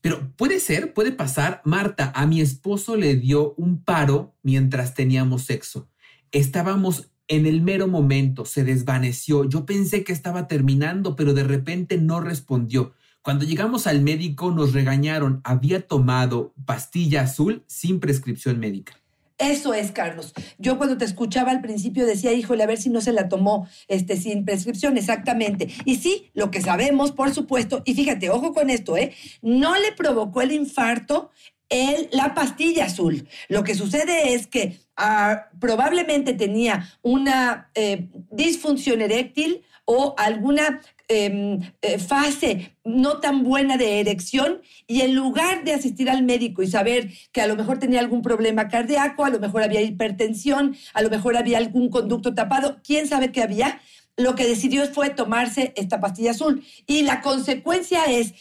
pero 0.00 0.32
puede 0.36 0.60
ser, 0.60 0.94
puede 0.94 1.12
pasar, 1.12 1.62
Marta, 1.64 2.12
a 2.14 2.26
mi 2.26 2.40
esposo 2.40 2.96
le 2.96 3.16
dio 3.16 3.54
un 3.54 3.82
paro 3.82 4.36
mientras 4.42 4.94
teníamos 4.94 5.42
sexo. 5.42 5.88
Estábamos 6.30 7.10
en 7.28 7.46
el 7.46 7.60
mero 7.60 7.88
momento, 7.88 8.44
se 8.44 8.64
desvaneció. 8.64 9.48
Yo 9.48 9.66
pensé 9.66 10.04
que 10.04 10.12
estaba 10.12 10.46
terminando, 10.46 11.16
pero 11.16 11.34
de 11.34 11.44
repente 11.44 11.98
no 11.98 12.20
respondió. 12.20 12.94
Cuando 13.22 13.44
llegamos 13.44 13.88
al 13.88 14.02
médico 14.02 14.52
nos 14.52 14.72
regañaron, 14.72 15.40
había 15.42 15.86
tomado 15.86 16.54
pastilla 16.64 17.22
azul 17.22 17.64
sin 17.66 17.98
prescripción 17.98 18.60
médica. 18.60 19.00
Eso 19.38 19.74
es, 19.74 19.92
Carlos. 19.92 20.32
Yo 20.58 20.78
cuando 20.78 20.96
te 20.96 21.04
escuchaba 21.04 21.50
al 21.50 21.60
principio 21.60 22.06
decía, 22.06 22.32
híjole, 22.32 22.62
a 22.62 22.66
ver 22.66 22.78
si 22.78 22.88
no 22.88 23.02
se 23.02 23.12
la 23.12 23.28
tomó 23.28 23.68
este, 23.86 24.16
sin 24.16 24.44
prescripción, 24.46 24.96
exactamente. 24.96 25.68
Y 25.84 25.96
sí, 25.96 26.30
lo 26.32 26.50
que 26.50 26.62
sabemos, 26.62 27.12
por 27.12 27.34
supuesto, 27.34 27.82
y 27.84 27.94
fíjate, 27.94 28.30
ojo 28.30 28.54
con 28.54 28.70
esto, 28.70 28.96
¿eh? 28.96 29.12
No 29.42 29.76
le 29.78 29.92
provocó 29.92 30.40
el 30.40 30.52
infarto 30.52 31.30
el, 31.68 32.08
la 32.12 32.34
pastilla 32.34 32.86
azul. 32.86 33.28
Lo 33.48 33.64
que 33.64 33.74
sucede 33.74 34.34
es 34.34 34.46
que 34.46 34.78
ah, 34.96 35.48
probablemente 35.60 36.32
tenía 36.32 36.88
una 37.02 37.70
eh, 37.74 38.08
disfunción 38.30 39.00
eréctil 39.00 39.62
o 39.86 40.14
alguna 40.18 40.80
Em, 41.08 41.60
eh, 41.82 41.98
fase 41.98 42.76
no 42.84 43.20
tan 43.20 43.44
buena 43.44 43.76
de 43.76 44.00
erección 44.00 44.60
y 44.88 45.02
en 45.02 45.14
lugar 45.14 45.62
de 45.62 45.72
asistir 45.72 46.10
al 46.10 46.24
médico 46.24 46.64
y 46.64 46.66
saber 46.66 47.12
que 47.30 47.40
a 47.40 47.46
lo 47.46 47.54
mejor 47.54 47.78
tenía 47.78 48.00
algún 48.00 48.22
problema 48.22 48.66
cardíaco, 48.66 49.24
a 49.24 49.30
lo 49.30 49.38
mejor 49.38 49.62
había 49.62 49.82
hipertensión, 49.82 50.76
a 50.94 51.02
lo 51.02 51.10
mejor 51.10 51.36
había 51.36 51.58
algún 51.58 51.90
conducto 51.90 52.34
tapado, 52.34 52.80
quién 52.82 53.06
sabe 53.06 53.30
qué 53.30 53.40
había, 53.40 53.80
lo 54.16 54.34
que 54.34 54.48
decidió 54.48 54.84
fue 54.86 55.10
tomarse 55.10 55.72
esta 55.76 56.00
pastilla 56.00 56.32
azul. 56.32 56.64
Y 56.88 57.02
la 57.02 57.20
consecuencia 57.20 58.06
es 58.06 58.34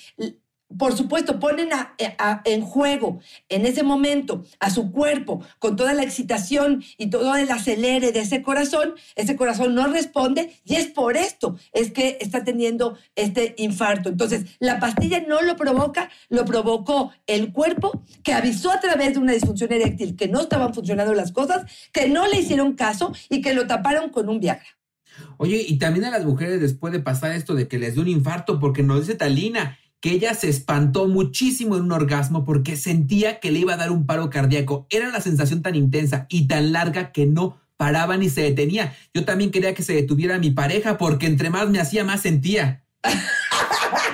por 0.77 0.95
supuesto, 0.95 1.39
ponen 1.39 1.69
eh, 1.97 2.15
en 2.45 2.61
juego 2.61 3.19
en 3.49 3.65
ese 3.65 3.83
momento 3.83 4.43
a 4.59 4.69
su 4.69 4.91
cuerpo 4.91 5.43
con 5.59 5.75
toda 5.75 5.93
la 5.93 6.03
excitación 6.03 6.83
y 6.97 7.09
todo 7.09 7.35
el 7.35 7.49
acelere 7.51 8.11
de 8.11 8.21
ese 8.21 8.41
corazón, 8.41 8.95
ese 9.15 9.35
corazón 9.35 9.75
no 9.75 9.87
responde 9.87 10.59
y 10.63 10.75
es 10.75 10.87
por 10.87 11.17
esto, 11.17 11.57
es 11.71 11.91
que 11.91 12.17
está 12.19 12.43
teniendo 12.43 12.97
este 13.15 13.53
infarto. 13.57 14.09
Entonces, 14.09 14.57
la 14.59 14.79
pastilla 14.79 15.23
no 15.27 15.41
lo 15.41 15.55
provoca, 15.55 16.09
lo 16.29 16.45
provocó 16.45 17.11
el 17.27 17.53
cuerpo 17.53 18.01
que 18.23 18.33
avisó 18.33 18.71
a 18.71 18.79
través 18.79 19.13
de 19.13 19.19
una 19.19 19.33
disfunción 19.33 19.71
eréctil 19.71 20.15
que 20.15 20.27
no 20.27 20.41
estaban 20.41 20.73
funcionando 20.73 21.13
las 21.13 21.31
cosas, 21.31 21.71
que 21.91 22.09
no 22.09 22.27
le 22.27 22.39
hicieron 22.39 22.73
caso 22.73 23.13
y 23.29 23.41
que 23.41 23.53
lo 23.53 23.67
taparon 23.67 24.09
con 24.09 24.29
un 24.29 24.39
Viagra. 24.39 24.65
Oye, 25.37 25.63
y 25.65 25.77
también 25.77 26.05
a 26.05 26.11
las 26.11 26.25
mujeres 26.25 26.59
después 26.59 26.91
de 26.91 26.99
pasar 26.99 27.31
esto 27.31 27.55
de 27.55 27.67
que 27.67 27.79
les 27.79 27.93
dio 27.93 28.03
un 28.03 28.09
infarto, 28.09 28.59
porque 28.59 28.83
nos 28.83 29.01
dice 29.01 29.15
Talina, 29.15 29.77
que 30.05 30.11
ella 30.11 30.35
se 30.35 30.49
espantó 30.49 31.07
muchísimo 31.07 31.77
en 31.77 31.81
un 31.81 31.91
orgasmo 31.91 32.45
porque 32.45 32.75
sentía 32.75 33.39
que 33.39 33.51
le 33.51 33.57
iba 33.57 33.73
a 33.73 33.77
dar 33.77 33.89
un 33.89 34.05
paro 34.05 34.29
cardíaco. 34.29 34.85
Era 34.91 35.09
la 35.09 35.19
sensación 35.19 35.63
tan 35.63 35.73
intensa 35.73 36.27
y 36.29 36.47
tan 36.47 36.73
larga 36.73 37.11
que 37.11 37.25
no 37.25 37.59
paraba 37.75 38.15
ni 38.15 38.29
se 38.29 38.41
detenía. 38.41 38.95
Yo 39.15 39.25
también 39.25 39.49
quería 39.49 39.73
que 39.73 39.81
se 39.81 39.95
detuviera 39.95 40.37
mi 40.37 40.51
pareja 40.51 40.99
porque 40.99 41.25
entre 41.25 41.49
más 41.49 41.69
me 41.69 41.79
hacía, 41.79 42.03
más 42.03 42.21
sentía. 42.21 42.83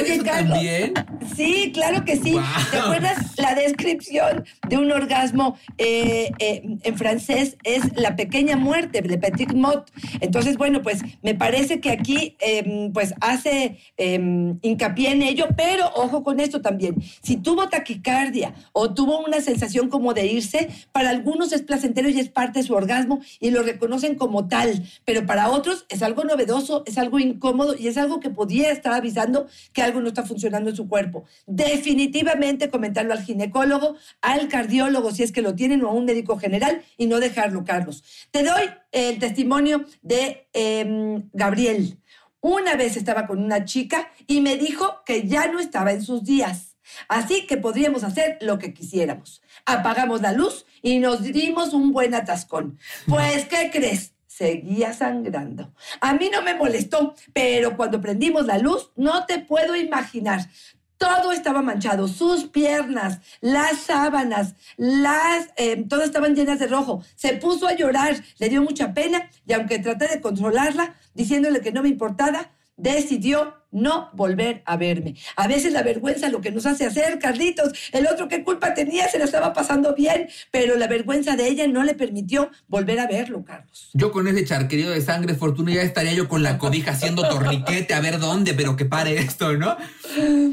¿Puede 0.00 0.16
ser 0.16 0.26
eso 0.26 0.36
también? 0.36 0.94
Sí, 1.36 1.70
claro 1.72 2.04
que 2.04 2.16
sí. 2.16 2.36
¿Te 2.70 2.78
acuerdas 2.78 3.38
la 3.38 3.54
descripción 3.54 4.44
de 4.68 4.78
un 4.78 4.90
orgasmo 4.90 5.56
eh, 5.78 6.30
eh, 6.38 6.62
en 6.82 6.96
francés? 6.96 7.56
Es 7.64 7.96
la 7.96 8.16
pequeña 8.16 8.56
muerte, 8.56 9.02
de 9.02 9.18
petit 9.18 9.52
mot. 9.52 9.90
Entonces, 10.20 10.56
bueno, 10.56 10.82
pues 10.82 11.02
me 11.22 11.34
parece 11.34 11.80
que 11.80 11.90
aquí 11.90 12.36
em, 12.40 12.92
pues 12.92 13.14
hace 13.20 13.78
em, 13.96 14.58
hincapié 14.62 15.12
en 15.12 15.22
ello, 15.22 15.48
pero 15.56 15.90
ojo 15.94 16.22
con 16.22 16.40
esto 16.40 16.60
también. 16.60 16.96
Si 17.22 17.36
tuvo 17.36 17.68
taquicardia 17.68 18.54
o 18.72 18.94
tuvo 18.94 19.20
una 19.24 19.40
sensación 19.40 19.88
como 19.88 20.14
de 20.14 20.26
irse, 20.26 20.68
para 20.92 21.10
algunos 21.10 21.52
es 21.52 21.62
placentero 21.62 22.08
y 22.08 22.18
es 22.18 22.28
parte 22.28 22.60
de 22.60 22.66
su 22.66 22.74
orgasmo 22.74 23.20
y 23.38 23.50
lo 23.50 23.62
reconocen 23.62 24.14
como 24.14 24.48
tal, 24.48 24.82
pero 25.04 25.26
para 25.26 25.50
otros 25.50 25.86
es 25.88 26.02
algo 26.02 26.24
novedoso, 26.24 26.82
es 26.86 26.98
algo 26.98 27.18
incómodo 27.18 27.74
y 27.78 27.88
es 27.88 27.96
algo 27.96 28.20
que 28.20 28.30
podía 28.30 28.70
estar 28.70 28.92
avisando 28.92 29.46
que 29.72 29.82
algo 29.90 30.00
no 30.00 30.08
está 30.08 30.24
funcionando 30.24 30.70
en 30.70 30.76
su 30.76 30.88
cuerpo. 30.88 31.24
Definitivamente 31.46 32.70
comentarlo 32.70 33.12
al 33.12 33.22
ginecólogo, 33.22 33.96
al 34.20 34.48
cardiólogo, 34.48 35.12
si 35.12 35.22
es 35.22 35.32
que 35.32 35.42
lo 35.42 35.54
tienen, 35.54 35.84
o 35.84 35.88
a 35.88 35.92
un 35.92 36.04
médico 36.04 36.38
general, 36.38 36.82
y 36.96 37.06
no 37.06 37.20
dejarlo, 37.20 37.64
Carlos. 37.64 38.02
Te 38.30 38.42
doy 38.42 38.70
el 38.92 39.18
testimonio 39.18 39.84
de 40.02 40.48
em, 40.52 41.28
Gabriel. 41.32 41.98
Una 42.40 42.74
vez 42.74 42.96
estaba 42.96 43.26
con 43.26 43.42
una 43.42 43.64
chica 43.64 44.10
y 44.26 44.40
me 44.40 44.56
dijo 44.56 45.02
que 45.04 45.28
ya 45.28 45.48
no 45.48 45.60
estaba 45.60 45.92
en 45.92 46.02
sus 46.02 46.24
días. 46.24 46.76
Así 47.08 47.46
que 47.46 47.56
podríamos 47.56 48.02
hacer 48.02 48.38
lo 48.40 48.58
que 48.58 48.72
quisiéramos. 48.72 49.42
Apagamos 49.66 50.22
la 50.22 50.32
luz 50.32 50.66
y 50.82 50.98
nos 50.98 51.22
dimos 51.22 51.74
un 51.74 51.92
buen 51.92 52.14
atascón. 52.14 52.78
Pues, 53.06 53.44
¿qué 53.46 53.70
crees? 53.72 54.14
Seguía 54.40 54.94
sangrando. 54.94 55.70
A 56.00 56.14
mí 56.14 56.30
no 56.32 56.40
me 56.40 56.54
molestó, 56.54 57.14
pero 57.34 57.76
cuando 57.76 58.00
prendimos 58.00 58.46
la 58.46 58.56
luz, 58.56 58.90
no 58.96 59.26
te 59.26 59.38
puedo 59.38 59.76
imaginar. 59.76 60.48
Todo 60.96 61.32
estaba 61.32 61.60
manchado, 61.60 62.08
sus 62.08 62.44
piernas, 62.44 63.18
las 63.42 63.80
sábanas, 63.80 64.54
las, 64.78 65.48
eh, 65.58 65.84
todas 65.86 66.06
estaban 66.06 66.34
llenas 66.34 66.58
de 66.58 66.68
rojo. 66.68 67.04
Se 67.16 67.34
puso 67.34 67.66
a 67.66 67.74
llorar, 67.74 68.16
le 68.38 68.48
dio 68.48 68.62
mucha 68.62 68.94
pena 68.94 69.28
y 69.46 69.52
aunque 69.52 69.78
traté 69.78 70.08
de 70.08 70.22
controlarla, 70.22 70.94
diciéndole 71.12 71.60
que 71.60 71.72
no 71.72 71.82
me 71.82 71.90
importaba, 71.90 72.50
decidió 72.80 73.54
no 73.72 74.10
volver 74.14 74.62
a 74.66 74.76
verme. 74.76 75.14
A 75.36 75.46
veces 75.46 75.72
la 75.72 75.82
vergüenza 75.82 76.28
lo 76.28 76.40
que 76.40 76.50
nos 76.50 76.66
hace 76.66 76.86
hacer, 76.86 77.18
Carlitos, 77.18 77.72
el 77.92 78.06
otro 78.06 78.28
qué 78.28 78.42
culpa 78.42 78.74
tenía, 78.74 79.08
se 79.08 79.18
lo 79.18 79.24
estaba 79.24 79.52
pasando 79.52 79.94
bien, 79.94 80.28
pero 80.50 80.76
la 80.76 80.88
vergüenza 80.88 81.36
de 81.36 81.46
ella 81.46 81.68
no 81.68 81.84
le 81.84 81.94
permitió 81.94 82.50
volver 82.66 82.98
a 82.98 83.06
verlo, 83.06 83.44
Carlos. 83.44 83.90
Yo 83.92 84.10
con 84.10 84.26
ese 84.26 84.44
charquerío 84.44 84.90
de 84.90 85.00
sangre, 85.00 85.34
Fortuna, 85.34 85.72
ya 85.72 85.82
estaría 85.82 86.14
yo 86.14 86.28
con 86.28 86.42
la 86.42 86.58
cobija 86.58 86.92
haciendo 86.92 87.28
torniquete 87.28 87.94
a 87.94 88.00
ver 88.00 88.18
dónde, 88.18 88.54
pero 88.54 88.76
que 88.76 88.86
pare 88.86 89.18
esto, 89.18 89.56
¿no? 89.56 89.76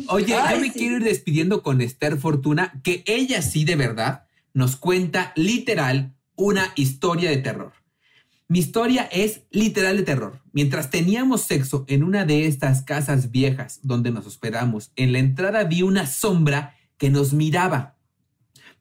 Oye, 0.10 0.36
yo 0.52 0.60
me 0.60 0.72
quiero 0.72 0.98
ir 0.98 1.04
despidiendo 1.04 1.64
con 1.64 1.82
Esther 1.82 2.18
Fortuna, 2.18 2.80
que 2.84 3.04
ella 3.08 3.42
sí 3.42 3.66
de 3.66 3.76
verdad 3.76 4.26
nos 4.54 4.76
cuenta 4.76 5.34
literal 5.36 6.14
una 6.36 6.72
historia 6.76 7.30
de 7.30 7.38
terror. 7.38 7.74
Mi 8.50 8.60
historia 8.60 9.04
es 9.12 9.42
literal 9.52 9.98
de 9.98 10.04
terror. 10.04 10.42
Mientras 10.54 10.90
teníamos 10.90 11.42
sexo 11.42 11.84
en 11.90 12.02
una 12.02 12.24
de 12.24 12.48
estas 12.48 12.82
casas 12.82 13.30
viejas 13.30 13.82
donde 13.84 14.10
nos 14.10 14.26
hospedamos, 14.26 14.94
en 14.96 15.12
la 15.12 15.20
entrada 15.20 15.66
vi 15.66 15.82
una 15.82 16.06
sombra 16.08 16.78
que 16.98 17.10
nos 17.10 17.34
miraba. 17.34 17.98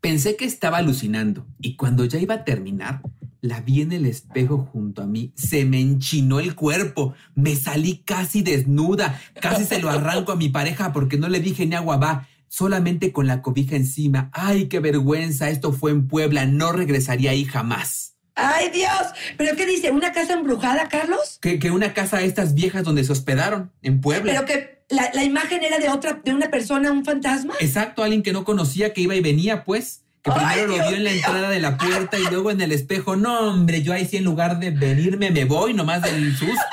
Pensé 0.00 0.36
que 0.36 0.44
estaba 0.44 0.78
alucinando 0.78 1.48
y 1.60 1.74
cuando 1.74 2.04
ya 2.04 2.20
iba 2.20 2.34
a 2.34 2.44
terminar, 2.44 3.02
la 3.40 3.60
vi 3.60 3.80
en 3.80 3.90
el 3.90 4.06
espejo 4.06 4.68
junto 4.72 5.02
a 5.02 5.06
mí. 5.06 5.32
Se 5.34 5.64
me 5.64 5.80
enchinó 5.80 6.38
el 6.38 6.54
cuerpo. 6.54 7.14
Me 7.34 7.56
salí 7.56 8.04
casi 8.04 8.42
desnuda. 8.42 9.20
Casi 9.40 9.64
se 9.64 9.80
lo 9.80 9.90
arranco 9.90 10.30
a 10.30 10.36
mi 10.36 10.48
pareja 10.48 10.92
porque 10.92 11.16
no 11.16 11.28
le 11.28 11.40
dije 11.40 11.66
ni 11.66 11.74
agua 11.74 11.96
va. 11.96 12.28
Solamente 12.46 13.10
con 13.10 13.26
la 13.26 13.42
cobija 13.42 13.74
encima. 13.74 14.30
Ay, 14.32 14.68
qué 14.68 14.78
vergüenza. 14.78 15.50
Esto 15.50 15.72
fue 15.72 15.90
en 15.90 16.06
Puebla. 16.06 16.46
No 16.46 16.70
regresaría 16.70 17.32
ahí 17.32 17.44
jamás. 17.44 18.15
¡Ay, 18.36 18.68
Dios! 18.70 18.90
¿Pero 19.36 19.56
qué 19.56 19.66
dice? 19.66 19.90
¿Una 19.90 20.12
casa 20.12 20.34
embrujada, 20.34 20.88
Carlos? 20.88 21.38
Que, 21.40 21.58
que 21.58 21.70
una 21.70 21.94
casa 21.94 22.18
de 22.18 22.26
estas 22.26 22.54
viejas 22.54 22.84
donde 22.84 23.02
se 23.02 23.12
hospedaron, 23.12 23.72
en 23.82 24.00
Puebla. 24.00 24.32
Pero 24.32 24.44
que 24.44 24.82
la, 24.90 25.10
la 25.14 25.24
imagen 25.24 25.64
era 25.64 25.78
de 25.78 25.88
otra, 25.88 26.20
de 26.22 26.34
una 26.34 26.50
persona, 26.50 26.92
un 26.92 27.04
fantasma. 27.04 27.54
Exacto, 27.60 28.02
alguien 28.02 28.22
que 28.22 28.32
no 28.32 28.44
conocía, 28.44 28.92
que 28.92 29.00
iba 29.00 29.14
y 29.14 29.20
venía, 29.20 29.64
pues. 29.64 30.04
Que 30.26 30.32
primero 30.32 30.66
lo 30.66 30.74
vio 30.88 30.96
en 30.96 31.04
la 31.04 31.10
entrada 31.12 31.48
de 31.50 31.60
la 31.60 31.76
puerta 31.78 32.18
y 32.18 32.24
luego 32.24 32.50
en 32.50 32.60
el 32.60 32.72
espejo. 32.72 33.14
No, 33.16 33.48
hombre, 33.50 33.82
yo 33.82 33.92
ahí 33.92 34.06
sí 34.06 34.16
en 34.16 34.24
lugar 34.24 34.58
de 34.58 34.70
venirme 34.72 35.30
me 35.30 35.44
voy 35.44 35.72
nomás 35.72 36.02
del 36.02 36.36
susto. 36.36 36.54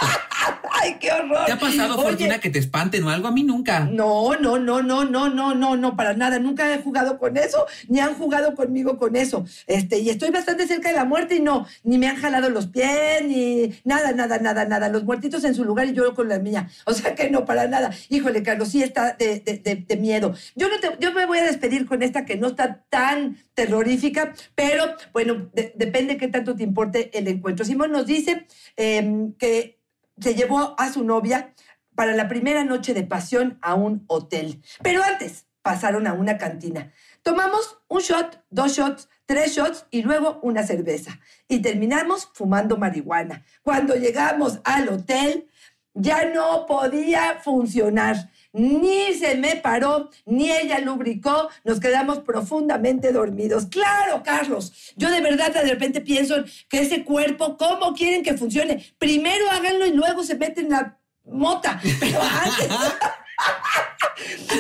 ¡Ay, 0.82 0.98
qué 1.00 1.12
horror! 1.14 1.46
¿Te 1.46 1.54
ha 1.54 1.58
pasado, 1.60 1.96
Oye, 1.96 2.04
Fortuna, 2.10 2.40
que 2.40 2.50
te 2.50 2.60
espanten 2.60 3.04
o 3.06 3.10
algo? 3.10 3.30
A 3.30 3.32
mí 3.32 3.44
nunca. 3.44 3.82
No, 3.82 4.34
no, 4.42 4.58
no, 4.60 4.82
no, 4.82 5.06
no, 5.06 5.30
no, 5.30 5.56
no, 5.56 5.76
no, 5.78 5.96
para 5.96 6.14
nada. 6.14 6.40
Nunca 6.40 6.74
he 6.74 6.82
jugado 6.82 7.18
con 7.20 7.38
eso, 7.38 7.66
ni 7.88 8.02
han 8.02 8.16
jugado 8.16 8.54
conmigo 8.56 8.98
con 8.98 9.16
eso. 9.16 9.46
Este, 9.68 10.00
y 10.00 10.10
estoy 10.10 10.32
bastante 10.32 10.68
cerca 10.68 10.90
de 10.90 10.96
la 10.96 11.06
muerte 11.06 11.36
y 11.36 11.40
no, 11.40 11.66
ni 11.84 11.98
me 11.98 12.08
han 12.08 12.18
jalado 12.18 12.50
los 12.50 12.68
pies, 12.68 13.24
ni 13.24 13.72
nada, 13.86 14.12
nada, 14.12 14.40
nada, 14.40 14.66
nada. 14.66 14.90
Los 14.90 15.06
muertitos 15.06 15.46
en 15.46 15.56
su 15.56 15.64
lugar 15.64 15.88
y 15.88 15.94
yo 15.94 16.14
con 16.16 16.28
la 16.28 16.40
mía. 16.40 16.68
O 16.86 16.94
sea 16.94 17.16
que 17.16 17.30
no, 17.30 17.46
para 17.46 17.68
nada. 17.68 17.92
Híjole, 18.10 18.44
Carlos, 18.44 18.68
sí 18.70 18.84
está 18.84 19.14
de, 19.18 19.40
de- 19.40 19.60
de- 19.60 19.76
de 19.88 19.96
miedo. 19.98 20.34
Yo, 20.56 20.68
no 20.68 20.80
te- 20.82 20.98
yo 21.00 21.14
me 21.14 21.26
voy 21.26 21.38
a 21.38 21.44
despedir 21.44 21.86
con 21.86 22.04
esta 22.04 22.26
que 22.26 22.36
no 22.36 22.48
está 22.48 22.82
tan 22.90 23.38
terrorífica, 23.54 24.34
pero 24.56 24.96
bueno, 25.14 25.50
de- 25.54 25.74
depende 25.76 26.18
qué 26.18 26.28
tanto 26.28 26.56
te 26.56 26.64
importe 26.64 27.18
el 27.18 27.28
encuentro. 27.28 27.66
Simón 27.66 27.92
nos 27.92 28.06
dice 28.06 28.48
em, 28.76 29.34
que 29.34 29.80
se 30.20 30.36
llevó 30.36 30.76
a 30.78 30.92
su 30.92 31.04
novia 31.04 31.54
para 31.96 32.14
la 32.14 32.28
primera 32.28 32.64
noche 32.64 32.94
de 32.94 33.04
pasión 33.04 33.58
a 33.62 33.76
un 33.76 34.04
hotel. 34.08 34.62
Pero 34.82 35.04
antes 35.04 35.46
pasaron 35.62 36.08
a 36.08 36.14
una 36.14 36.38
cantina. 36.38 36.92
Tomamos 37.22 37.78
un 37.88 38.02
shot, 38.02 38.44
dos 38.50 38.74
shots, 38.76 39.08
tres 39.26 39.56
shots 39.56 39.86
y 39.92 40.02
luego 40.02 40.40
una 40.44 40.64
cerveza. 40.64 41.20
Y 41.48 41.60
terminamos 41.62 42.30
fumando 42.34 42.78
marihuana. 42.78 43.46
Cuando 43.62 43.96
llegamos 43.96 44.60
al 44.66 44.90
hotel, 44.90 45.48
ya 45.94 46.26
no 46.26 46.66
podía 46.66 47.40
funcionar. 47.44 48.30
Ni 48.54 49.14
se 49.16 49.36
me 49.36 49.56
paró, 49.56 50.12
ni 50.26 50.52
ella 50.52 50.80
lubricó, 50.80 51.50
nos 51.64 51.80
quedamos 51.80 52.20
profundamente 52.20 53.12
dormidos. 53.12 53.66
Claro, 53.66 54.22
Carlos, 54.24 54.94
yo 54.96 55.10
de 55.10 55.22
verdad 55.22 55.52
de 55.52 55.64
repente 55.64 56.02
pienso 56.02 56.36
que 56.70 56.82
ese 56.82 57.04
cuerpo, 57.04 57.58
¿cómo 57.58 57.94
quieren 57.96 58.22
que 58.24 58.38
funcione? 58.38 58.86
Primero 59.00 59.50
háganlo 59.52 59.88
y 59.88 59.92
luego 59.94 60.24
se 60.24 60.36
meten 60.36 60.70
la 60.70 60.98
mota, 61.26 61.82
pero 62.00 62.22
antes... 62.22 62.68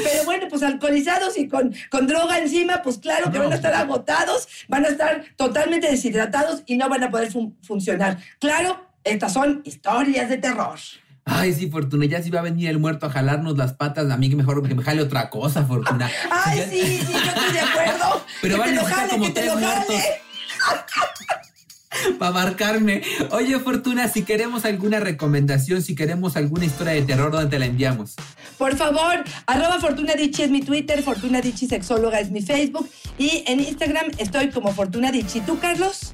Pero 0.04 0.26
bueno, 0.26 0.48
pues 0.50 0.64
alcoholizados 0.64 1.38
y 1.38 1.48
con, 1.48 1.74
con 1.90 2.08
droga 2.08 2.40
encima, 2.40 2.82
pues 2.82 2.98
claro 2.98 3.32
que 3.32 3.38
No. 3.38 3.46
van 3.46 3.54
a 3.54 3.56
estar 3.56 3.74
agotados, 3.74 4.48
van 4.68 4.84
a 4.86 4.90
estar 4.90 5.24
totalmente 5.38 5.90
deshidratados 5.90 6.64
y 6.66 6.76
no 6.76 6.90
van 6.90 7.04
a 7.04 7.12
poder 7.12 7.32
fun- 7.32 7.56
funcionar. 7.62 8.18
Claro, 8.40 8.84
estas 9.04 9.32
son 9.34 9.62
historias 9.64 10.28
de 10.30 10.38
terror. 10.38 10.80
Ay, 11.26 11.54
sí, 11.54 11.70
Fortuna, 11.70 12.06
ya 12.06 12.22
si 12.22 12.30
va 12.30 12.40
a 12.40 12.44
venir 12.44 12.70
el 12.70 12.80
muerto 12.80 13.06
a 13.06 13.10
jalarnos 13.10 13.58
las 13.58 13.74
patas, 13.74 14.10
a 14.12 14.18
mí 14.18 14.30
que 14.30 14.36
mejor 14.36 14.68
que 14.68 14.76
me 14.76 14.84
jale 14.84 15.02
otra 15.02 15.30
cosa, 15.30 15.64
Fortuna. 15.64 16.10
Ay, 16.30 16.64
sí, 16.70 16.82
sí, 16.82 17.08
yo 17.12 17.20
estoy 17.20 17.54
de 17.54 17.60
acuerdo. 17.62 18.26
Pero 18.42 18.56
que 18.56 18.60
van 18.60 18.74
te 18.74 18.80
a 18.80 18.82
lo 18.82 18.88
necesitar 18.88 19.00
jale, 19.00 19.12
como 19.12 19.26
que 19.26 19.32
te 19.32 19.42
tres 19.42 19.54
lo 19.54 19.60
muertos. 19.60 19.96
Para 22.20 22.32
marcarme. 22.32 23.04
Oye, 23.32 23.58
Fortuna, 23.60 24.10
si 24.10 24.24
queremos 24.24 24.66
alguna 24.66 25.00
recomendación, 25.00 25.82
si 25.82 25.96
queremos 25.96 26.36
alguna 26.36 26.66
historia 26.66 26.94
de 26.94 27.04
terror, 27.04 27.32
¿dónde 27.32 27.50
te 27.50 27.60
la 27.60 27.68
enviamos? 27.68 28.16
Por 28.58 28.76
favor, 28.76 29.24
arroba 29.46 29.80
Fortuna 29.80 30.16
Dichi 30.16 30.44
es 30.44 30.50
mi 30.50 30.62
Twitter, 30.62 31.02
Fortuna 31.04 31.40
Dichi 31.40 31.68
Sexóloga 31.68 32.20
es 32.20 32.32
mi 32.32 32.42
Facebook 32.42 32.90
y 33.18 33.44
en 33.48 33.60
Instagram 33.60 34.08
estoy 34.18 34.50
como 34.50 34.74
Fortuna 34.74 35.12
Dichi. 35.12 35.42
¿Tú, 35.42 35.60
Carlos? 35.60 36.14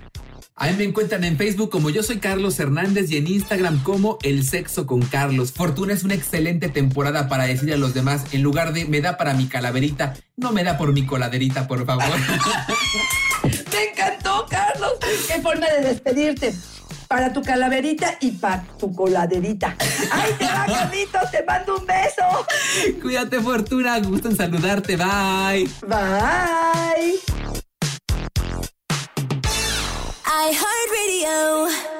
Ahí 0.59 0.75
me 0.75 0.83
encuentran 0.83 1.23
en 1.23 1.37
Facebook 1.37 1.69
como 1.69 1.89
yo 1.89 2.03
soy 2.03 2.19
Carlos 2.19 2.59
Hernández 2.59 3.09
y 3.09 3.17
en 3.17 3.27
Instagram 3.27 3.81
como 3.81 4.17
El 4.23 4.45
Sexo 4.45 4.85
con 4.85 5.01
Carlos. 5.01 5.53
Fortuna 5.53 5.93
es 5.93 6.03
una 6.03 6.15
excelente 6.15 6.67
temporada 6.67 7.29
para 7.29 7.45
decirle 7.45 7.75
a 7.75 7.77
los 7.77 7.93
demás, 7.93 8.25
en 8.33 8.43
lugar 8.43 8.73
de 8.73 8.83
me 8.83 8.99
da 8.99 9.15
para 9.15 9.33
mi 9.33 9.47
calaverita, 9.47 10.15
no 10.35 10.51
me 10.51 10.65
da 10.65 10.77
por 10.77 10.91
mi 10.91 11.05
coladerita, 11.05 11.65
por 11.65 11.85
favor. 11.85 12.03
Me 13.43 13.91
encantó, 13.91 14.45
Carlos. 14.49 14.93
Qué 15.27 15.41
forma 15.41 15.65
de 15.67 15.81
despedirte. 15.87 16.53
Para 17.07 17.31
tu 17.31 17.41
calaverita 17.41 18.17
y 18.19 18.31
para 18.31 18.63
tu 18.77 18.93
coladerita. 18.93 19.75
¡Ay, 20.11 20.33
te 20.37 20.45
va, 20.45 20.65
Carlitos! 20.65 21.31
¡Te 21.31 21.43
mando 21.45 21.77
un 21.77 21.85
beso! 21.85 22.45
Cuídate, 23.01 23.39
Fortuna. 23.39 23.99
Gusto 23.99 24.29
en 24.29 24.35
saludarte. 24.35 24.97
Bye. 24.97 25.69
Bye. 25.87 27.59
I 30.31 30.53
Heart 30.53 30.89
Radio. 30.91 31.98